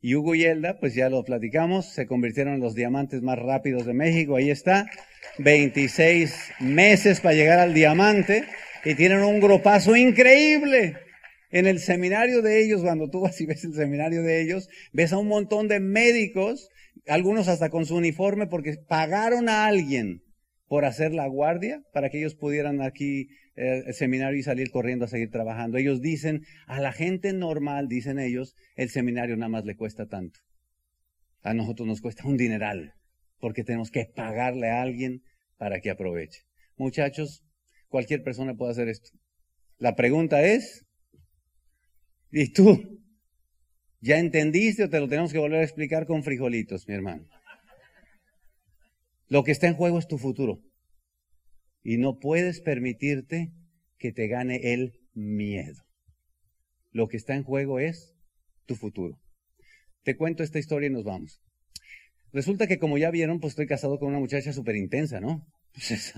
Y 0.00 0.16
Hugo 0.16 0.34
y 0.34 0.42
Elda, 0.42 0.80
pues 0.80 0.96
ya 0.96 1.08
lo 1.08 1.22
platicamos, 1.22 1.92
se 1.94 2.08
convirtieron 2.08 2.54
en 2.54 2.60
los 2.62 2.74
diamantes 2.74 3.22
más 3.22 3.38
rápidos 3.38 3.86
de 3.86 3.94
México. 3.94 4.34
Ahí 4.34 4.50
está. 4.50 4.90
26 5.38 6.34
meses 6.58 7.20
para 7.20 7.36
llegar 7.36 7.60
al 7.60 7.72
diamante 7.72 8.42
y 8.84 8.96
tienen 8.96 9.22
un 9.22 9.38
gropazo 9.38 9.94
increíble. 9.94 10.96
En 11.52 11.68
el 11.68 11.78
seminario 11.78 12.42
de 12.42 12.60
ellos, 12.60 12.82
cuando 12.82 13.08
tú 13.08 13.20
vas 13.20 13.40
y 13.40 13.46
ves 13.46 13.62
el 13.62 13.74
seminario 13.74 14.24
de 14.24 14.42
ellos, 14.42 14.68
ves 14.92 15.12
a 15.12 15.18
un 15.18 15.28
montón 15.28 15.68
de 15.68 15.78
médicos 15.78 16.70
algunos 17.06 17.48
hasta 17.48 17.70
con 17.70 17.86
su 17.86 17.96
uniforme 17.96 18.46
porque 18.46 18.76
pagaron 18.88 19.48
a 19.48 19.66
alguien 19.66 20.22
por 20.68 20.84
hacer 20.84 21.12
la 21.12 21.26
guardia 21.26 21.82
para 21.92 22.10
que 22.10 22.18
ellos 22.18 22.34
pudieran 22.34 22.82
aquí 22.82 23.28
eh, 23.54 23.84
el 23.86 23.94
seminario 23.94 24.38
y 24.38 24.42
salir 24.42 24.70
corriendo 24.70 25.04
a 25.04 25.08
seguir 25.08 25.30
trabajando. 25.30 25.78
Ellos 25.78 26.00
dicen, 26.00 26.42
a 26.66 26.80
la 26.80 26.92
gente 26.92 27.32
normal, 27.32 27.88
dicen 27.88 28.18
ellos, 28.18 28.54
el 28.74 28.90
seminario 28.90 29.36
nada 29.36 29.48
más 29.48 29.64
le 29.64 29.76
cuesta 29.76 30.06
tanto. 30.06 30.40
A 31.42 31.54
nosotros 31.54 31.86
nos 31.86 32.00
cuesta 32.00 32.26
un 32.26 32.36
dineral 32.36 32.94
porque 33.38 33.62
tenemos 33.62 33.90
que 33.90 34.06
pagarle 34.06 34.70
a 34.70 34.82
alguien 34.82 35.22
para 35.56 35.80
que 35.80 35.90
aproveche. 35.90 36.42
Muchachos, 36.76 37.44
cualquier 37.88 38.22
persona 38.22 38.54
puede 38.54 38.72
hacer 38.72 38.88
esto. 38.88 39.10
La 39.78 39.94
pregunta 39.94 40.42
es, 40.42 40.84
¿y 42.32 42.52
tú? 42.52 42.95
¿Ya 44.00 44.18
entendiste 44.18 44.84
o 44.84 44.90
te 44.90 45.00
lo 45.00 45.08
tenemos 45.08 45.32
que 45.32 45.38
volver 45.38 45.60
a 45.60 45.64
explicar 45.64 46.06
con 46.06 46.22
frijolitos, 46.22 46.86
mi 46.86 46.94
hermano? 46.94 47.26
Lo 49.28 49.42
que 49.42 49.52
está 49.52 49.66
en 49.66 49.74
juego 49.74 49.98
es 49.98 50.06
tu 50.06 50.18
futuro. 50.18 50.60
Y 51.82 51.98
no 51.98 52.18
puedes 52.18 52.60
permitirte 52.60 53.52
que 53.98 54.12
te 54.12 54.28
gane 54.28 54.72
el 54.74 55.00
miedo. 55.14 55.82
Lo 56.92 57.08
que 57.08 57.16
está 57.16 57.34
en 57.34 57.42
juego 57.42 57.78
es 57.80 58.14
tu 58.66 58.74
futuro. 58.74 59.18
Te 60.02 60.16
cuento 60.16 60.42
esta 60.42 60.58
historia 60.58 60.88
y 60.88 60.92
nos 60.92 61.04
vamos. 61.04 61.40
Resulta 62.32 62.66
que 62.66 62.78
como 62.78 62.98
ya 62.98 63.10
vieron, 63.10 63.40
pues 63.40 63.52
estoy 63.52 63.66
casado 63.66 63.98
con 63.98 64.08
una 64.08 64.18
muchacha 64.18 64.52
súper 64.52 64.76
intensa, 64.76 65.20
¿no? 65.20 65.46
Pues 65.72 66.14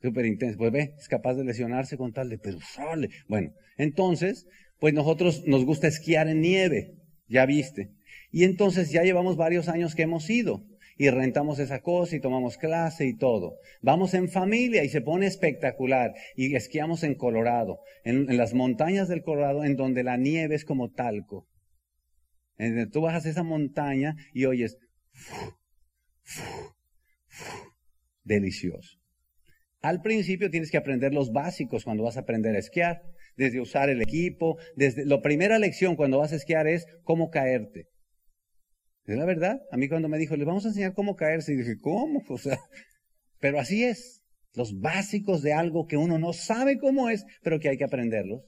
súper 0.00 0.26
intensa. 0.26 0.56
Pues 0.58 0.72
ve, 0.72 0.94
es 0.98 1.08
capaz 1.08 1.34
de 1.34 1.44
lesionarse 1.44 1.96
con 1.96 2.12
tal 2.12 2.28
de, 2.28 2.38
pero 2.38 2.60
sale. 2.60 3.08
Bueno, 3.28 3.52
entonces, 3.76 4.46
pues 4.78 4.94
nosotros 4.94 5.42
nos 5.46 5.64
gusta 5.64 5.88
esquiar 5.88 6.28
en 6.28 6.40
nieve, 6.40 6.94
ya 7.28 7.46
viste. 7.46 7.90
Y 8.30 8.44
entonces 8.44 8.90
ya 8.90 9.02
llevamos 9.02 9.36
varios 9.36 9.68
años 9.68 9.94
que 9.94 10.02
hemos 10.02 10.28
ido 10.28 10.64
y 10.96 11.10
rentamos 11.10 11.58
esa 11.58 11.80
cosa 11.80 12.16
y 12.16 12.20
tomamos 12.20 12.56
clase 12.56 13.06
y 13.06 13.16
todo. 13.16 13.58
Vamos 13.82 14.14
en 14.14 14.28
familia 14.28 14.84
y 14.84 14.88
se 14.88 15.02
pone 15.02 15.26
espectacular 15.26 16.14
y 16.34 16.54
esquiamos 16.54 17.02
en 17.02 17.14
Colorado, 17.14 17.80
en, 18.04 18.36
las 18.36 18.54
montañas 18.54 19.08
del 19.08 19.22
Colorado 19.22 19.64
en 19.64 19.76
donde 19.76 20.02
la 20.02 20.16
nieve 20.16 20.54
es 20.54 20.64
como 20.64 20.90
talco. 20.90 21.46
En 22.56 22.90
tú 22.90 23.02
bajas 23.02 23.26
esa 23.26 23.42
montaña 23.42 24.16
y 24.32 24.46
oyes 24.46 24.78
delicioso. 28.24 28.98
Al 29.82 30.00
principio 30.00 30.50
tienes 30.50 30.70
que 30.70 30.78
aprender 30.78 31.12
los 31.12 31.30
básicos 31.30 31.84
cuando 31.84 32.02
vas 32.02 32.16
a 32.16 32.20
aprender 32.20 32.56
a 32.56 32.58
esquiar, 32.58 33.02
desde 33.36 33.60
usar 33.60 33.90
el 33.90 34.02
equipo, 34.02 34.58
desde 34.76 35.04
la 35.04 35.20
primera 35.20 35.58
lección 35.58 35.96
cuando 35.96 36.18
vas 36.18 36.32
a 36.32 36.36
esquiar 36.36 36.66
es 36.66 36.86
cómo 37.04 37.30
caerte. 37.30 37.88
Es 39.04 39.16
la 39.16 39.24
verdad. 39.24 39.60
A 39.70 39.76
mí 39.76 39.88
cuando 39.88 40.08
me 40.08 40.18
dijo, 40.18 40.36
le 40.36 40.44
vamos 40.44 40.64
a 40.64 40.68
enseñar 40.68 40.94
cómo 40.94 41.14
caerse, 41.16 41.52
y 41.52 41.56
dije, 41.56 41.78
¿cómo? 41.80 42.22
O 42.28 42.38
sea, 42.38 42.58
pero 43.38 43.60
así 43.60 43.84
es. 43.84 44.22
Los 44.54 44.80
básicos 44.80 45.42
de 45.42 45.52
algo 45.52 45.86
que 45.86 45.96
uno 45.96 46.18
no 46.18 46.32
sabe 46.32 46.78
cómo 46.78 47.10
es, 47.10 47.24
pero 47.42 47.60
que 47.60 47.68
hay 47.68 47.76
que 47.76 47.84
aprenderlos. 47.84 48.42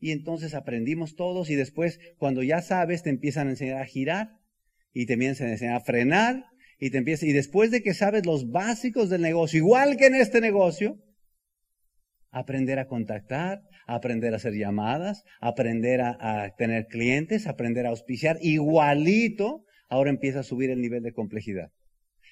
Y 0.00 0.10
entonces 0.10 0.54
aprendimos 0.54 1.14
todos 1.14 1.50
y 1.50 1.54
después, 1.54 1.98
cuando 2.18 2.42
ya 2.42 2.62
sabes, 2.62 3.02
te 3.02 3.10
empiezan 3.10 3.48
a 3.48 3.50
enseñar 3.50 3.82
a 3.82 3.86
girar 3.86 4.30
y 4.92 5.06
te 5.06 5.14
empiezan 5.14 5.48
a 5.48 5.52
enseñar 5.52 5.76
a 5.76 5.80
frenar 5.80 6.44
y 6.78 6.90
te 6.90 6.98
empiezan, 6.98 7.28
y 7.28 7.32
después 7.32 7.70
de 7.70 7.82
que 7.82 7.92
sabes 7.92 8.24
los 8.24 8.50
básicos 8.50 9.10
del 9.10 9.20
negocio, 9.20 9.58
igual 9.58 9.98
que 9.98 10.06
en 10.06 10.14
este 10.14 10.40
negocio, 10.40 10.98
aprender 12.30 12.78
a 12.78 12.86
contactar, 12.86 13.60
aprender 13.86 14.32
a 14.32 14.36
hacer 14.36 14.54
llamadas, 14.54 15.24
aprender 15.40 16.00
a, 16.00 16.54
tener 16.56 16.86
clientes, 16.86 17.46
aprender 17.46 17.86
a 17.86 17.90
auspiciar, 17.90 18.38
igualito 18.40 19.64
ahora 19.88 20.10
empieza 20.10 20.40
a 20.40 20.44
subir 20.44 20.70
el 20.70 20.80
nivel 20.80 21.02
de 21.02 21.12
complejidad. 21.12 21.70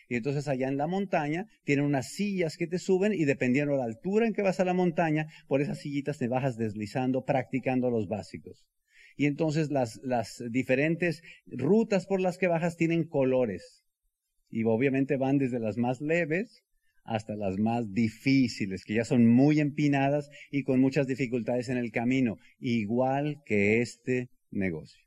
Y 0.09 0.17
entonces 0.17 0.49
allá 0.49 0.69
en 0.69 0.79
la 0.79 0.87
montaña 0.87 1.47
tienen 1.65 1.85
unas 1.85 2.13
sillas 2.13 2.57
que 2.57 2.67
te 2.67 2.79
suben 2.79 3.13
y 3.13 3.25
dependiendo 3.25 3.73
de 3.73 3.79
la 3.79 3.85
altura 3.85 4.27
en 4.27 4.33
que 4.33 4.43
vas 4.43 4.59
a 4.61 4.65
la 4.65 4.73
montaña, 4.73 5.27
por 5.47 5.61
esas 5.61 5.81
sillitas 5.81 6.19
te 6.19 6.29
bajas 6.29 6.57
deslizando, 6.57 7.25
practicando 7.25 7.91
los 7.91 8.09
básicos. 8.09 8.65
Y 9.17 9.27
entonces 9.27 9.71
las 9.71 10.43
diferentes 10.51 11.23
rutas 11.47 12.07
por 12.07 12.21
las 12.21 12.39
que 12.39 12.47
bajas 12.47 12.77
tienen 12.77 13.05
colores. 13.05 13.85
Y 14.49 14.65
obviamente 14.65 15.17
van 15.17 15.39
desde 15.39 15.59
las 15.59 15.77
más 15.77 16.01
leves 16.01 16.63
hasta 17.09 17.35
las 17.37 17.59
más 17.59 17.93
difíciles, 17.93 18.85
que 18.85 18.95
ya 18.95 19.05
son 19.05 19.27
muy 19.27 19.61
empinadas 19.61 20.29
y 20.51 20.63
con 20.63 20.79
muchas 20.81 21.07
dificultades 21.07 21.71
en 21.71 21.79
el 21.79 21.91
camino, 21.91 22.37
igual 22.61 23.43
que 23.47 23.81
este 23.81 24.29
negocio. 24.51 25.01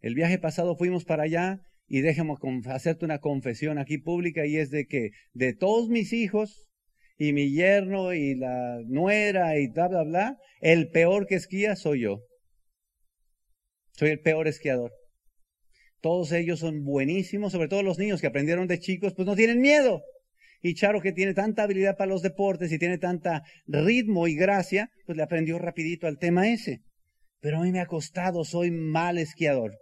El 0.00 0.14
viaje 0.14 0.38
pasado 0.38 0.76
fuimos 0.76 1.04
para 1.04 1.24
allá 1.24 1.62
y 1.88 2.02
déjame 2.02 2.34
hacerte 2.66 3.06
una 3.06 3.20
confesión 3.20 3.78
aquí 3.78 3.96
pública 3.96 4.46
y 4.46 4.56
es 4.56 4.70
de 4.70 4.86
que 4.86 5.10
de 5.32 5.54
todos 5.54 5.88
mis 5.88 6.12
hijos 6.12 6.68
y 7.16 7.32
mi 7.32 7.52
yerno 7.52 8.12
y 8.12 8.34
la 8.34 8.78
nuera 8.86 9.58
y 9.58 9.68
bla, 9.68 9.88
bla, 9.88 10.04
bla, 10.04 10.36
el 10.60 10.90
peor 10.90 11.26
que 11.26 11.36
esquía 11.36 11.74
soy 11.74 12.02
yo. 12.02 12.20
Soy 13.92 14.10
el 14.10 14.20
peor 14.20 14.46
esquiador. 14.46 14.92
Todos 16.00 16.30
ellos 16.32 16.60
son 16.60 16.84
buenísimos, 16.84 17.52
sobre 17.52 17.68
todo 17.68 17.82
los 17.82 17.98
niños 17.98 18.20
que 18.20 18.28
aprendieron 18.28 18.68
de 18.68 18.78
chicos, 18.78 19.14
pues 19.14 19.26
no 19.26 19.34
tienen 19.34 19.60
miedo. 19.60 20.02
Y 20.60 20.74
Charo, 20.74 21.00
que 21.00 21.12
tiene 21.12 21.34
tanta 21.34 21.62
habilidad 21.62 21.96
para 21.96 22.10
los 22.10 22.22
deportes 22.22 22.72
y 22.72 22.78
tiene 22.78 22.98
tanta 22.98 23.44
ritmo 23.66 24.26
y 24.26 24.34
gracia, 24.34 24.90
pues 25.06 25.16
le 25.16 25.22
aprendió 25.22 25.58
rapidito 25.58 26.06
al 26.06 26.18
tema 26.18 26.48
ese. 26.48 26.80
Pero 27.40 27.58
a 27.58 27.62
mí 27.62 27.70
me 27.70 27.80
ha 27.80 27.86
costado, 27.86 28.44
soy 28.44 28.70
mal 28.70 29.18
esquiador. 29.18 29.78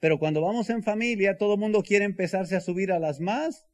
Pero 0.00 0.18
cuando 0.18 0.40
vamos 0.40 0.70
en 0.70 0.82
familia, 0.82 1.36
todo 1.36 1.54
el 1.54 1.60
mundo 1.60 1.82
quiere 1.82 2.04
empezarse 2.04 2.54
a 2.54 2.60
subir 2.60 2.92
a 2.92 3.00
las 3.00 3.20
más 3.20 3.64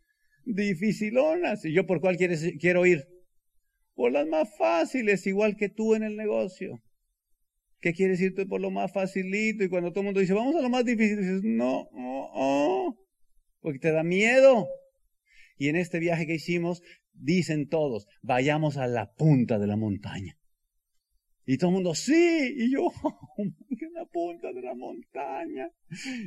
dificilonas. 0.45 1.65
¿Y 1.65 1.73
yo 1.73 1.87
por 1.87 2.01
cuál 2.01 2.17
quieres, 2.17 2.53
quiero 2.59 2.87
ir? 2.87 3.05
Por 3.95 4.13
las 4.13 4.27
más 4.27 4.49
fáciles, 4.57 5.27
igual 5.27 5.57
que 5.57 5.69
tú 5.69 5.95
en 5.95 6.05
el 6.05 6.17
negocio. 6.17 6.81
¿Qué 7.81 7.93
quieres 7.93 8.21
irte 8.21 8.47
por 8.47 8.61
lo 8.61 8.71
más 8.71 8.93
facilito? 8.93 9.65
Y 9.65 9.69
cuando 9.69 9.91
todo 9.91 10.01
el 10.01 10.07
mundo 10.07 10.21
dice, 10.21 10.35
vamos 10.35 10.55
a 10.57 10.63
lo 10.63 10.69
más 10.69 10.85
difícil, 10.85 11.19
dices, 11.19 11.43
no, 11.43 11.89
no, 11.93 12.31
no, 12.35 12.97
porque 13.61 13.79
te 13.79 13.91
da 13.91 14.03
miedo. 14.03 14.69
Y 15.61 15.69
en 15.69 15.77
este 15.77 15.99
viaje 15.99 16.27
que 16.27 16.37
hicimos, 16.37 16.83
dicen 17.13 17.69
todos, 17.69 18.07
vayamos 18.23 18.79
a 18.79 18.87
la 18.87 19.13
punta 19.13 19.59
de 19.59 19.67
la 19.67 19.77
montaña. 19.77 20.39
Y 21.45 21.59
todo 21.59 21.69
el 21.69 21.75
mundo, 21.75 21.95
sí, 21.95 22.55
y 22.57 22.73
yo, 22.73 22.91
en 23.37 23.93
la 23.93 24.07
punta 24.07 24.55
de 24.55 24.63
la 24.63 24.75
montaña. 24.75 25.71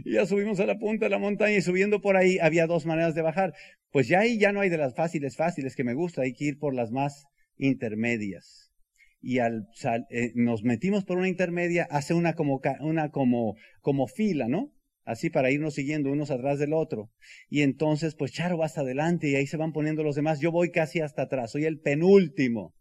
Y 0.06 0.14
ya 0.14 0.28
subimos 0.28 0.60
a 0.60 0.68
la 0.68 0.78
punta 0.78 1.08
de 1.08 1.10
la 1.10 1.18
montaña 1.18 1.58
y 1.58 1.64
subiendo 1.64 2.00
por 2.00 2.16
ahí 2.16 2.38
había 2.38 2.68
dos 2.68 2.86
maneras 2.86 3.16
de 3.16 3.24
bajar. 3.24 3.56
Pues 3.90 4.08
ya 4.08 4.20
ahí 4.20 4.38
ya 4.38 4.52
no 4.52 4.60
hay 4.60 4.70
de 4.70 4.78
las 4.78 4.94
fáciles, 4.94 5.36
fáciles 5.36 5.76
que 5.76 5.84
me 5.84 5.96
gusta, 5.96 6.22
hay 6.22 6.34
que 6.34 6.46
ir 6.46 6.60
por 6.60 6.76
las 6.76 6.92
más 6.92 7.26
intermedias. 7.58 8.72
Y 9.20 9.40
al 9.40 9.68
eh, 10.12 10.32
nos 10.36 10.64
metimos 10.64 11.06
por 11.06 11.18
una 11.18 11.28
intermedia, 11.28 11.88
hace 11.90 12.14
una 12.14 12.36
como, 12.36 12.62
una 12.82 13.10
como, 13.10 13.56
como 13.82 14.06
fila, 14.06 14.48
¿no? 14.48 14.72
Así 15.06 15.30
para 15.30 15.52
irnos 15.52 15.74
siguiendo 15.74 16.10
unos 16.10 16.32
atrás 16.32 16.60
del 16.60 16.74
otro. 16.74 17.10
Y 17.50 17.62
entonces, 17.62 18.16
pues 18.16 18.32
Charo 18.32 18.58
va 18.58 18.66
hasta 18.66 18.82
adelante 18.82 19.30
y 19.30 19.36
ahí 19.36 19.48
se 19.48 19.58
van 19.58 19.74
poniendo 19.74 20.04
los 20.04 20.16
demás. 20.16 20.40
Yo 20.40 20.52
voy 20.52 20.72
casi 20.72 21.02
hasta 21.02 21.24
atrás, 21.24 21.52
soy 21.52 21.66
el 21.66 21.80
penúltimo. 21.80 22.74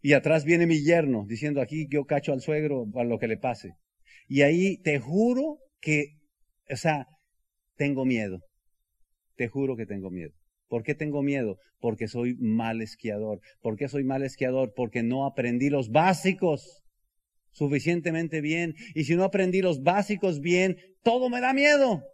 Y 0.00 0.12
atrás 0.12 0.44
viene 0.44 0.66
mi 0.66 0.82
yerno 0.82 1.24
diciendo 1.26 1.60
aquí 1.60 1.86
yo 1.90 2.04
cacho 2.04 2.32
al 2.32 2.40
suegro 2.40 2.86
para 2.92 3.08
lo 3.08 3.18
que 3.18 3.28
le 3.28 3.36
pase. 3.36 3.72
Y 4.28 4.42
ahí 4.42 4.78
te 4.78 4.98
juro 4.98 5.58
que, 5.80 6.18
o 6.70 6.76
sea, 6.76 7.06
tengo 7.76 8.04
miedo. 8.04 8.40
Te 9.36 9.48
juro 9.48 9.76
que 9.76 9.86
tengo 9.86 10.10
miedo. 10.10 10.32
¿Por 10.68 10.82
qué 10.82 10.94
tengo 10.94 11.22
miedo? 11.22 11.56
Porque 11.78 12.08
soy 12.08 12.34
mal 12.38 12.82
esquiador. 12.82 13.40
¿Por 13.60 13.76
qué 13.76 13.88
soy 13.88 14.04
mal 14.04 14.22
esquiador? 14.22 14.72
Porque 14.74 15.02
no 15.02 15.26
aprendí 15.26 15.70
los 15.70 15.90
básicos 15.90 16.82
suficientemente 17.52 18.40
bien. 18.40 18.74
Y 18.94 19.04
si 19.04 19.16
no 19.16 19.24
aprendí 19.24 19.62
los 19.62 19.82
básicos 19.82 20.40
bien, 20.40 20.76
todo 21.08 21.30
me 21.30 21.40
da 21.40 21.54
miedo. 21.54 22.04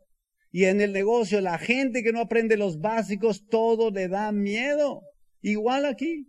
Y 0.52 0.66
en 0.66 0.80
el 0.80 0.92
negocio, 0.92 1.40
la 1.40 1.58
gente 1.58 2.04
que 2.04 2.12
no 2.12 2.20
aprende 2.20 2.56
los 2.56 2.78
básicos, 2.78 3.44
todo 3.48 3.90
le 3.90 4.06
da 4.06 4.30
miedo. 4.30 5.02
Igual 5.42 5.84
aquí. 5.84 6.28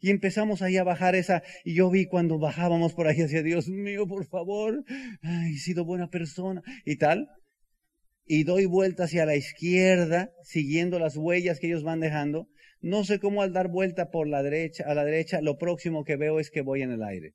Y 0.00 0.10
empezamos 0.10 0.60
ahí 0.60 0.76
a 0.76 0.82
bajar 0.82 1.14
esa, 1.14 1.44
y 1.64 1.74
yo 1.74 1.88
vi 1.88 2.06
cuando 2.06 2.40
bajábamos 2.40 2.94
por 2.94 3.06
ahí, 3.06 3.16
decía, 3.16 3.44
Dios 3.44 3.68
mío, 3.68 4.08
por 4.08 4.26
favor, 4.26 4.82
he 5.22 5.56
sido 5.58 5.84
buena 5.84 6.08
persona, 6.08 6.62
y 6.84 6.96
tal. 6.96 7.28
Y 8.24 8.42
doy 8.42 8.64
vuelta 8.64 9.04
hacia 9.04 9.24
la 9.24 9.36
izquierda, 9.36 10.32
siguiendo 10.42 10.98
las 10.98 11.16
huellas 11.16 11.60
que 11.60 11.68
ellos 11.68 11.84
van 11.84 12.00
dejando. 12.00 12.48
No 12.80 13.04
sé 13.04 13.20
cómo 13.20 13.42
al 13.42 13.52
dar 13.52 13.68
vuelta 13.68 14.10
por 14.10 14.26
la 14.26 14.42
derecha, 14.42 14.82
a 14.84 14.94
la 14.94 15.04
derecha, 15.04 15.40
lo 15.42 15.58
próximo 15.58 16.02
que 16.02 16.16
veo 16.16 16.40
es 16.40 16.50
que 16.50 16.62
voy 16.62 16.82
en 16.82 16.90
el 16.90 17.04
aire. 17.04 17.34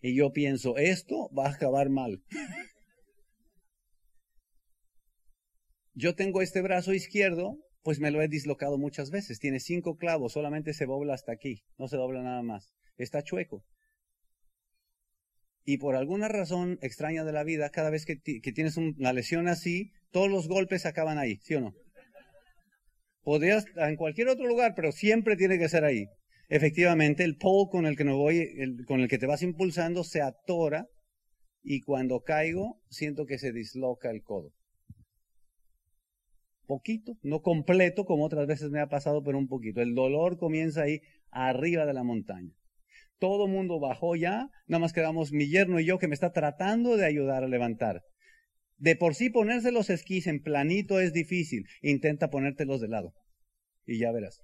Y 0.00 0.16
yo 0.16 0.32
pienso, 0.32 0.76
esto 0.76 1.30
va 1.36 1.46
a 1.46 1.50
acabar 1.50 1.90
mal. 1.90 2.22
Yo 5.94 6.14
tengo 6.14 6.40
este 6.40 6.62
brazo 6.62 6.94
izquierdo 6.94 7.58
pues 7.82 7.98
me 8.00 8.10
lo 8.10 8.22
he 8.22 8.28
dislocado 8.28 8.78
muchas 8.78 9.10
veces. 9.10 9.38
Tiene 9.38 9.60
cinco 9.60 9.96
clavos, 9.96 10.32
solamente 10.32 10.74
se 10.74 10.86
dobla 10.86 11.14
hasta 11.14 11.32
aquí, 11.32 11.62
no 11.78 11.88
se 11.88 11.96
dobla 11.96 12.22
nada 12.22 12.42
más. 12.42 12.72
Está 12.96 13.22
chueco. 13.22 13.64
Y 15.64 15.78
por 15.78 15.94
alguna 15.94 16.28
razón 16.28 16.78
extraña 16.82 17.24
de 17.24 17.32
la 17.32 17.44
vida, 17.44 17.70
cada 17.70 17.90
vez 17.90 18.04
que, 18.04 18.16
tienes 18.16 18.76
una 18.76 19.12
lesión 19.12 19.46
así, 19.48 19.92
todos 20.10 20.30
los 20.30 20.48
golpes 20.48 20.86
acaban 20.86 21.18
ahí, 21.18 21.38
¿sí 21.42 21.54
o 21.54 21.60
no? 21.60 21.74
Podrías 23.22 23.64
en 23.76 23.96
cualquier 23.96 24.28
otro 24.28 24.46
lugar, 24.46 24.72
pero 24.74 24.90
siempre 24.90 25.36
tiene 25.36 25.58
que 25.58 25.68
ser 25.68 25.84
ahí. 25.84 26.06
Efectivamente, 26.50 27.24
el 27.24 27.38
pole 27.38 27.70
con 27.70 27.86
el 27.86 27.96
que 27.96 28.04
me 28.04 28.12
voy, 28.12 28.46
con 28.86 29.00
el 29.00 29.08
que 29.08 29.16
te 29.16 29.26
vas 29.26 29.42
impulsando, 29.42 30.04
se 30.04 30.20
atora 30.20 30.86
y 31.62 31.80
cuando 31.80 32.20
caigo 32.20 32.82
siento 32.90 33.24
que 33.24 33.38
se 33.38 33.52
disloca 33.52 34.10
el 34.10 34.22
codo 34.22 34.52
poquito, 36.70 37.18
no 37.22 37.42
completo 37.42 38.04
como 38.04 38.24
otras 38.24 38.46
veces 38.46 38.70
me 38.70 38.78
ha 38.78 38.86
pasado, 38.86 39.24
pero 39.24 39.36
un 39.38 39.48
poquito. 39.48 39.80
El 39.80 39.96
dolor 39.96 40.38
comienza 40.38 40.82
ahí 40.82 41.00
arriba 41.32 41.84
de 41.84 41.92
la 41.92 42.04
montaña. 42.04 42.52
Todo 43.18 43.48
mundo 43.48 43.80
bajó 43.80 44.14
ya, 44.14 44.48
nada 44.68 44.78
más 44.78 44.92
quedamos 44.92 45.32
mi 45.32 45.48
yerno 45.48 45.80
y 45.80 45.84
yo 45.84 45.98
que 45.98 46.06
me 46.06 46.14
está 46.14 46.30
tratando 46.30 46.96
de 46.96 47.06
ayudar 47.06 47.42
a 47.42 47.48
levantar. 47.48 48.02
De 48.76 48.94
por 48.94 49.16
sí 49.16 49.30
ponerse 49.30 49.72
los 49.72 49.90
esquís 49.90 50.28
en 50.28 50.42
planito 50.42 51.00
es 51.00 51.12
difícil. 51.12 51.64
Intenta 51.82 52.30
ponértelos 52.30 52.80
de 52.80 52.88
lado. 52.88 53.14
Y 53.84 53.98
ya 53.98 54.12
verás. 54.12 54.40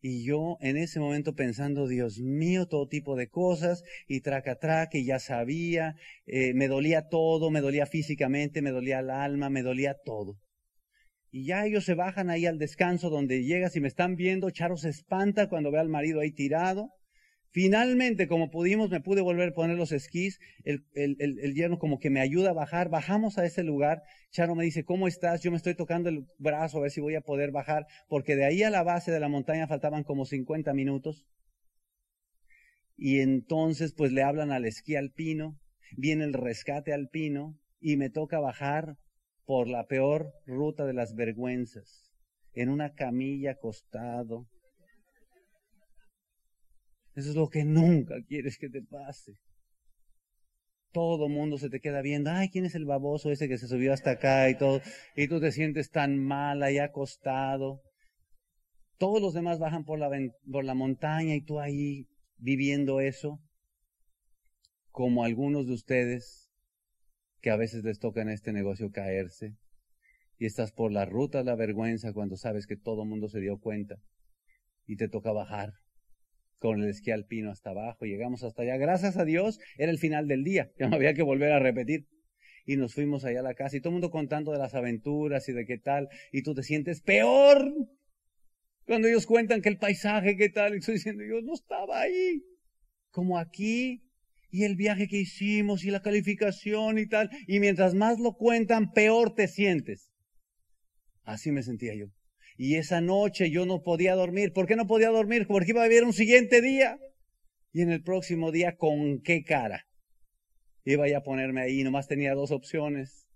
Y 0.00 0.24
yo 0.24 0.56
en 0.60 0.76
ese 0.76 1.00
momento 1.00 1.34
pensando, 1.34 1.88
Dios 1.88 2.20
mío, 2.20 2.66
todo 2.66 2.86
tipo 2.86 3.16
de 3.16 3.28
cosas, 3.28 3.82
y 4.06 4.20
traca 4.20 4.56
traca, 4.56 4.96
y 4.96 5.04
ya 5.04 5.18
sabía, 5.18 5.96
eh, 6.26 6.54
me 6.54 6.68
dolía 6.68 7.08
todo, 7.08 7.50
me 7.50 7.60
dolía 7.60 7.86
físicamente, 7.86 8.62
me 8.62 8.70
dolía 8.70 9.00
el 9.00 9.10
alma, 9.10 9.50
me 9.50 9.62
dolía 9.62 9.96
todo. 10.04 10.38
Y 11.30 11.46
ya 11.46 11.66
ellos 11.66 11.84
se 11.84 11.94
bajan 11.94 12.30
ahí 12.30 12.46
al 12.46 12.58
descanso 12.58 13.10
donde 13.10 13.44
llegas 13.44 13.76
y 13.76 13.80
me 13.80 13.88
están 13.88 14.16
viendo, 14.16 14.50
Charo 14.50 14.76
se 14.76 14.88
espanta 14.88 15.48
cuando 15.48 15.70
ve 15.70 15.78
al 15.78 15.88
marido 15.88 16.20
ahí 16.20 16.32
tirado. 16.32 16.90
Finalmente, 17.50 18.28
como 18.28 18.50
pudimos, 18.50 18.90
me 18.90 19.00
pude 19.00 19.22
volver 19.22 19.50
a 19.50 19.54
poner 19.54 19.76
los 19.76 19.92
esquís. 19.92 20.38
El, 20.64 20.84
el, 20.94 21.54
yerno 21.54 21.78
como 21.78 21.98
que 21.98 22.10
me 22.10 22.20
ayuda 22.20 22.50
a 22.50 22.54
bajar. 22.54 22.90
Bajamos 22.90 23.38
a 23.38 23.46
ese 23.46 23.62
lugar. 23.62 24.02
Charo 24.30 24.54
me 24.54 24.64
dice, 24.64 24.84
¿cómo 24.84 25.08
estás? 25.08 25.42
Yo 25.42 25.50
me 25.50 25.56
estoy 25.56 25.74
tocando 25.74 26.08
el 26.10 26.26
brazo 26.38 26.78
a 26.78 26.82
ver 26.82 26.90
si 26.90 27.00
voy 27.00 27.14
a 27.14 27.22
poder 27.22 27.50
bajar, 27.50 27.86
porque 28.08 28.36
de 28.36 28.44
ahí 28.44 28.62
a 28.62 28.70
la 28.70 28.82
base 28.82 29.10
de 29.10 29.20
la 29.20 29.28
montaña 29.28 29.66
faltaban 29.66 30.04
como 30.04 30.26
50 30.26 30.74
minutos. 30.74 31.26
Y 32.96 33.20
entonces, 33.20 33.94
pues 33.96 34.12
le 34.12 34.22
hablan 34.22 34.50
al 34.52 34.64
esquí 34.66 34.96
alpino, 34.96 35.58
viene 35.96 36.24
el 36.24 36.34
rescate 36.34 36.92
alpino 36.92 37.58
y 37.80 37.96
me 37.96 38.10
toca 38.10 38.40
bajar 38.40 38.96
por 39.44 39.68
la 39.68 39.86
peor 39.86 40.34
ruta 40.44 40.84
de 40.84 40.92
las 40.92 41.14
vergüenzas, 41.14 42.12
en 42.52 42.68
una 42.68 42.94
camilla 42.94 43.52
acostado, 43.52 44.46
eso 47.18 47.30
es 47.30 47.34
lo 47.34 47.48
que 47.48 47.64
nunca 47.64 48.14
quieres 48.28 48.58
que 48.58 48.68
te 48.68 48.80
pase. 48.80 49.34
Todo 50.92 51.28
mundo 51.28 51.58
se 51.58 51.68
te 51.68 51.80
queda 51.80 52.00
viendo, 52.00 52.30
ay, 52.30 52.48
¿quién 52.48 52.64
es 52.64 52.76
el 52.76 52.84
baboso 52.84 53.32
ese 53.32 53.48
que 53.48 53.58
se 53.58 53.66
subió 53.66 53.92
hasta 53.92 54.12
acá 54.12 54.48
y 54.48 54.56
todo? 54.56 54.80
Y 55.16 55.26
tú 55.26 55.40
te 55.40 55.50
sientes 55.50 55.90
tan 55.90 56.16
mal 56.16 56.62
ahí 56.62 56.78
acostado. 56.78 57.82
Todos 58.98 59.20
los 59.20 59.34
demás 59.34 59.58
bajan 59.58 59.84
por 59.84 59.98
la, 59.98 60.74
montaña 60.74 61.34
y 61.34 61.44
tú 61.44 61.58
ahí 61.58 62.06
viviendo 62.36 63.00
eso, 63.00 63.40
como 64.92 65.24
algunos 65.24 65.66
de 65.66 65.72
ustedes 65.72 66.52
que 67.40 67.50
a 67.50 67.56
veces 67.56 67.82
les 67.82 67.98
toca 67.98 68.22
en 68.22 68.28
este 68.28 68.52
negocio 68.52 68.92
caerse 68.92 69.56
y 70.38 70.46
estás 70.46 70.70
por 70.70 70.92
la 70.92 71.04
ruta 71.04 71.38
de 71.38 71.44
la 71.44 71.56
vergüenza 71.56 72.12
cuando 72.12 72.36
sabes 72.36 72.68
que 72.68 72.76
todo 72.76 73.04
mundo 73.04 73.28
se 73.28 73.40
dio 73.40 73.58
cuenta 73.58 73.96
y 74.86 74.96
te 74.96 75.08
toca 75.08 75.32
bajar 75.32 75.72
con 76.58 76.82
el 76.82 76.90
esquí 76.90 77.10
alpino 77.10 77.50
hasta 77.50 77.70
abajo, 77.70 78.04
llegamos 78.04 78.42
hasta 78.42 78.62
allá. 78.62 78.76
Gracias 78.76 79.16
a 79.16 79.24
Dios, 79.24 79.58
era 79.76 79.90
el 79.90 79.98
final 79.98 80.28
del 80.28 80.44
día, 80.44 80.70
ya 80.78 80.88
no 80.88 80.96
había 80.96 81.14
que 81.14 81.22
volver 81.22 81.52
a 81.52 81.58
repetir. 81.58 82.06
Y 82.64 82.76
nos 82.76 82.94
fuimos 82.94 83.24
allá 83.24 83.40
a 83.40 83.42
la 83.42 83.54
casa 83.54 83.76
y 83.76 83.80
todo 83.80 83.90
el 83.90 83.94
mundo 83.94 84.10
contando 84.10 84.52
de 84.52 84.58
las 84.58 84.74
aventuras 84.74 85.48
y 85.48 85.52
de 85.52 85.64
qué 85.64 85.78
tal, 85.78 86.08
y 86.32 86.42
tú 86.42 86.54
te 86.54 86.62
sientes 86.62 87.00
peor 87.00 87.72
cuando 88.88 89.06
ellos 89.06 89.26
cuentan 89.26 89.60
que 89.60 89.68
el 89.68 89.76
paisaje, 89.76 90.36
qué 90.36 90.48
tal, 90.48 90.74
y 90.74 90.78
estoy 90.78 90.94
diciendo, 90.94 91.22
yo 91.22 91.42
no 91.42 91.52
estaba 91.52 92.00
ahí, 92.00 92.42
como 93.10 93.38
aquí, 93.38 94.02
y 94.50 94.64
el 94.64 94.76
viaje 94.76 95.08
que 95.08 95.18
hicimos 95.18 95.84
y 95.84 95.90
la 95.90 96.00
calificación 96.00 96.98
y 96.98 97.06
tal, 97.06 97.28
y 97.46 97.60
mientras 97.60 97.94
más 97.94 98.18
lo 98.18 98.32
cuentan, 98.32 98.92
peor 98.92 99.34
te 99.34 99.46
sientes. 99.46 100.10
Así 101.22 101.52
me 101.52 101.62
sentía 101.62 101.94
yo. 101.94 102.06
Y 102.60 102.74
esa 102.74 103.00
noche 103.00 103.52
yo 103.52 103.66
no 103.66 103.82
podía 103.84 104.16
dormir. 104.16 104.52
¿Por 104.52 104.66
qué 104.66 104.74
no 104.74 104.88
podía 104.88 105.10
dormir? 105.10 105.46
Porque 105.46 105.70
iba 105.70 105.82
a 105.82 105.84
haber 105.84 106.02
un 106.02 106.12
siguiente 106.12 106.60
día. 106.60 106.98
Y 107.72 107.82
en 107.82 107.92
el 107.92 108.02
próximo 108.02 108.50
día, 108.50 108.76
¿con 108.76 109.20
qué 109.22 109.44
cara? 109.44 109.86
Iba 110.84 111.06
a 111.16 111.22
ponerme 111.22 111.60
ahí, 111.60 111.84
nomás 111.84 112.08
tenía 112.08 112.34
dos 112.34 112.50
opciones. 112.50 113.28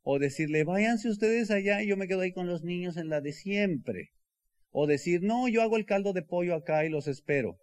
O 0.00 0.18
decirle, 0.18 0.64
váyanse 0.64 1.10
ustedes 1.10 1.50
allá 1.50 1.82
y 1.82 1.88
yo 1.88 1.98
me 1.98 2.08
quedo 2.08 2.22
ahí 2.22 2.32
con 2.32 2.46
los 2.46 2.64
niños 2.64 2.96
en 2.96 3.10
la 3.10 3.20
de 3.20 3.34
siempre. 3.34 4.12
O 4.70 4.86
decir, 4.86 5.22
no, 5.22 5.48
yo 5.48 5.60
hago 5.60 5.76
el 5.76 5.84
caldo 5.84 6.14
de 6.14 6.22
pollo 6.22 6.54
acá 6.54 6.86
y 6.86 6.88
los 6.88 7.08
espero. 7.08 7.58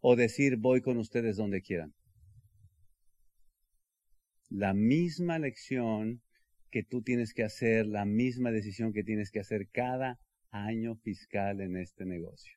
O 0.00 0.16
decir, 0.16 0.56
voy 0.56 0.80
con 0.80 0.96
ustedes 0.96 1.36
donde 1.36 1.62
quieran. 1.62 1.94
La 4.48 4.74
misma 4.74 5.38
lección 5.38 6.23
que 6.74 6.82
tú 6.82 7.02
tienes 7.02 7.34
que 7.34 7.44
hacer 7.44 7.86
la 7.86 8.04
misma 8.04 8.50
decisión 8.50 8.92
que 8.92 9.04
tienes 9.04 9.30
que 9.30 9.38
hacer 9.38 9.68
cada 9.72 10.18
año 10.50 10.96
fiscal 10.96 11.60
en 11.60 11.76
este 11.76 12.04
negocio. 12.04 12.52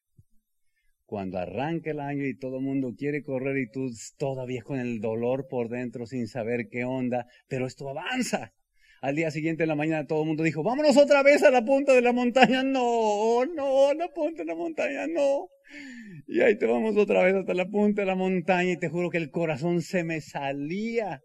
Cuando 1.05 1.37
arranca 1.37 1.91
el 1.91 1.99
año 1.99 2.25
y 2.25 2.35
todo 2.35 2.59
mundo 2.59 2.95
quiere 2.97 3.21
correr 3.21 3.59
y 3.59 3.69
tú 3.69 3.91
todavía 4.17 4.63
con 4.63 4.79
el 4.79 5.01
dolor 5.01 5.45
por 5.47 5.69
dentro 5.69 6.07
sin 6.07 6.27
saber 6.27 6.67
qué 6.71 6.83
onda, 6.83 7.27
pero 7.47 7.67
esto 7.67 7.87
avanza. 7.89 8.53
Al 9.03 9.15
día 9.15 9.29
siguiente 9.29 9.65
en 9.65 9.69
la 9.69 9.75
mañana 9.75 10.07
todo 10.07 10.23
el 10.23 10.29
mundo 10.29 10.41
dijo, 10.41 10.63
vámonos 10.63 10.97
otra 10.97 11.21
vez 11.21 11.43
a 11.43 11.51
la 11.51 11.63
punta 11.63 11.93
de 11.93 12.01
la 12.01 12.11
montaña. 12.11 12.63
No, 12.63 13.45
no, 13.45 13.93
la 13.93 14.07
punta 14.07 14.41
de 14.41 14.47
la 14.47 14.55
montaña, 14.55 15.05
no. 15.05 15.47
Y 16.25 16.41
ahí 16.41 16.57
te 16.57 16.65
vamos 16.65 16.97
otra 16.97 17.21
vez 17.21 17.35
hasta 17.35 17.53
la 17.53 17.67
punta 17.67 18.01
de 18.01 18.07
la 18.07 18.15
montaña 18.15 18.71
y 18.71 18.79
te 18.79 18.89
juro 18.89 19.11
que 19.11 19.19
el 19.19 19.29
corazón 19.29 19.83
se 19.83 20.03
me 20.03 20.21
salía 20.21 21.21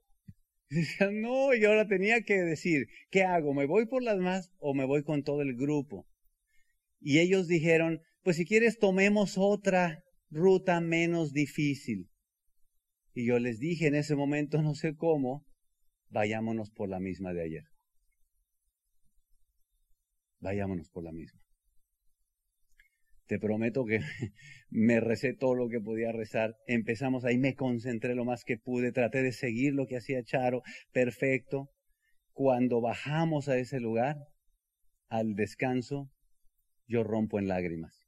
decía, 0.72 1.10
no, 1.10 1.54
y 1.54 1.64
ahora 1.64 1.86
tenía 1.86 2.22
que 2.22 2.40
decir, 2.42 2.88
¿qué 3.10 3.24
hago? 3.24 3.54
¿Me 3.54 3.66
voy 3.66 3.86
por 3.86 4.02
las 4.02 4.18
más 4.18 4.50
o 4.58 4.74
me 4.74 4.84
voy 4.84 5.02
con 5.02 5.22
todo 5.22 5.42
el 5.42 5.56
grupo? 5.56 6.06
Y 7.00 7.18
ellos 7.18 7.48
dijeron, 7.48 8.00
pues 8.22 8.36
si 8.36 8.46
quieres 8.46 8.78
tomemos 8.78 9.36
otra 9.36 10.02
ruta 10.30 10.80
menos 10.80 11.32
difícil. 11.32 12.08
Y 13.14 13.26
yo 13.26 13.38
les 13.38 13.58
dije 13.58 13.88
en 13.88 13.94
ese 13.94 14.14
momento, 14.14 14.62
no 14.62 14.74
sé 14.74 14.96
cómo, 14.96 15.44
vayámonos 16.08 16.70
por 16.70 16.88
la 16.88 17.00
misma 17.00 17.32
de 17.32 17.42
ayer. 17.42 17.64
Vayámonos 20.40 20.88
por 20.90 21.04
la 21.04 21.12
misma. 21.12 21.41
Te 23.32 23.38
prometo 23.38 23.86
que 23.86 23.98
me 24.68 25.00
recé 25.00 25.32
todo 25.32 25.54
lo 25.54 25.70
que 25.70 25.80
podía 25.80 26.12
rezar. 26.12 26.54
Empezamos 26.66 27.24
ahí, 27.24 27.38
me 27.38 27.54
concentré 27.54 28.14
lo 28.14 28.26
más 28.26 28.44
que 28.44 28.58
pude, 28.58 28.92
traté 28.92 29.22
de 29.22 29.32
seguir 29.32 29.72
lo 29.72 29.86
que 29.86 29.96
hacía 29.96 30.22
Charo, 30.22 30.60
perfecto. 30.92 31.70
Cuando 32.34 32.82
bajamos 32.82 33.48
a 33.48 33.56
ese 33.56 33.80
lugar, 33.80 34.18
al 35.08 35.34
descanso, 35.34 36.10
yo 36.86 37.04
rompo 37.04 37.38
en 37.38 37.48
lágrimas. 37.48 38.06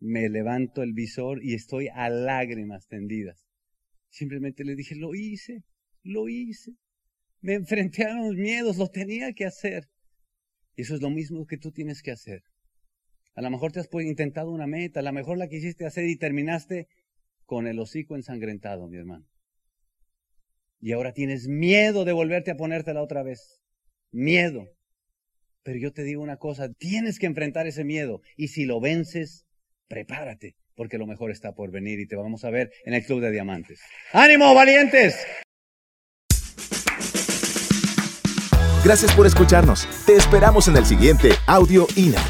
Me 0.00 0.28
levanto 0.28 0.82
el 0.82 0.92
visor 0.92 1.38
y 1.40 1.54
estoy 1.54 1.86
a 1.86 2.08
lágrimas 2.08 2.88
tendidas. 2.88 3.46
Simplemente 4.08 4.64
le 4.64 4.74
dije, 4.74 4.96
lo 4.96 5.14
hice, 5.14 5.62
lo 6.02 6.28
hice. 6.28 6.72
Me 7.42 7.54
enfrenté 7.54 8.06
a 8.06 8.14
los 8.14 8.34
miedos, 8.34 8.76
lo 8.76 8.88
tenía 8.88 9.32
que 9.34 9.44
hacer. 9.44 9.84
Y 10.74 10.82
eso 10.82 10.96
es 10.96 11.00
lo 11.00 11.10
mismo 11.10 11.46
que 11.46 11.58
tú 11.58 11.70
tienes 11.70 12.02
que 12.02 12.10
hacer. 12.10 12.42
A 13.34 13.42
lo 13.42 13.50
mejor 13.50 13.72
te 13.72 13.80
has 13.80 13.88
intentado 13.92 14.50
una 14.50 14.66
meta, 14.66 15.00
a 15.00 15.02
lo 15.02 15.12
mejor 15.12 15.38
la 15.38 15.48
quisiste 15.48 15.86
hacer 15.86 16.04
y 16.04 16.16
terminaste 16.16 16.88
con 17.44 17.66
el 17.66 17.78
hocico 17.78 18.16
ensangrentado, 18.16 18.88
mi 18.88 18.96
hermano. 18.96 19.26
Y 20.80 20.92
ahora 20.92 21.12
tienes 21.12 21.46
miedo 21.46 22.04
de 22.04 22.12
volverte 22.12 22.50
a 22.50 22.56
ponértela 22.56 23.02
otra 23.02 23.22
vez. 23.22 23.60
Miedo. 24.12 24.66
Pero 25.62 25.78
yo 25.78 25.92
te 25.92 26.02
digo 26.02 26.22
una 26.22 26.38
cosa, 26.38 26.72
tienes 26.72 27.18
que 27.18 27.26
enfrentar 27.26 27.66
ese 27.66 27.84
miedo. 27.84 28.22
Y 28.36 28.48
si 28.48 28.64
lo 28.64 28.80
vences, 28.80 29.46
prepárate, 29.88 30.56
porque 30.74 30.96
lo 30.96 31.06
mejor 31.06 31.30
está 31.30 31.52
por 31.52 31.70
venir 31.70 32.00
y 32.00 32.06
te 32.06 32.16
vamos 32.16 32.44
a 32.44 32.50
ver 32.50 32.72
en 32.84 32.94
el 32.94 33.04
Club 33.04 33.20
de 33.20 33.30
Diamantes. 33.30 33.80
¡Ánimo, 34.12 34.54
valientes! 34.54 35.16
Gracias 38.82 39.14
por 39.14 39.26
escucharnos. 39.26 39.86
Te 40.06 40.16
esperamos 40.16 40.66
en 40.68 40.76
el 40.78 40.86
siguiente 40.86 41.32
Audio 41.46 41.86
INA. 41.96 42.24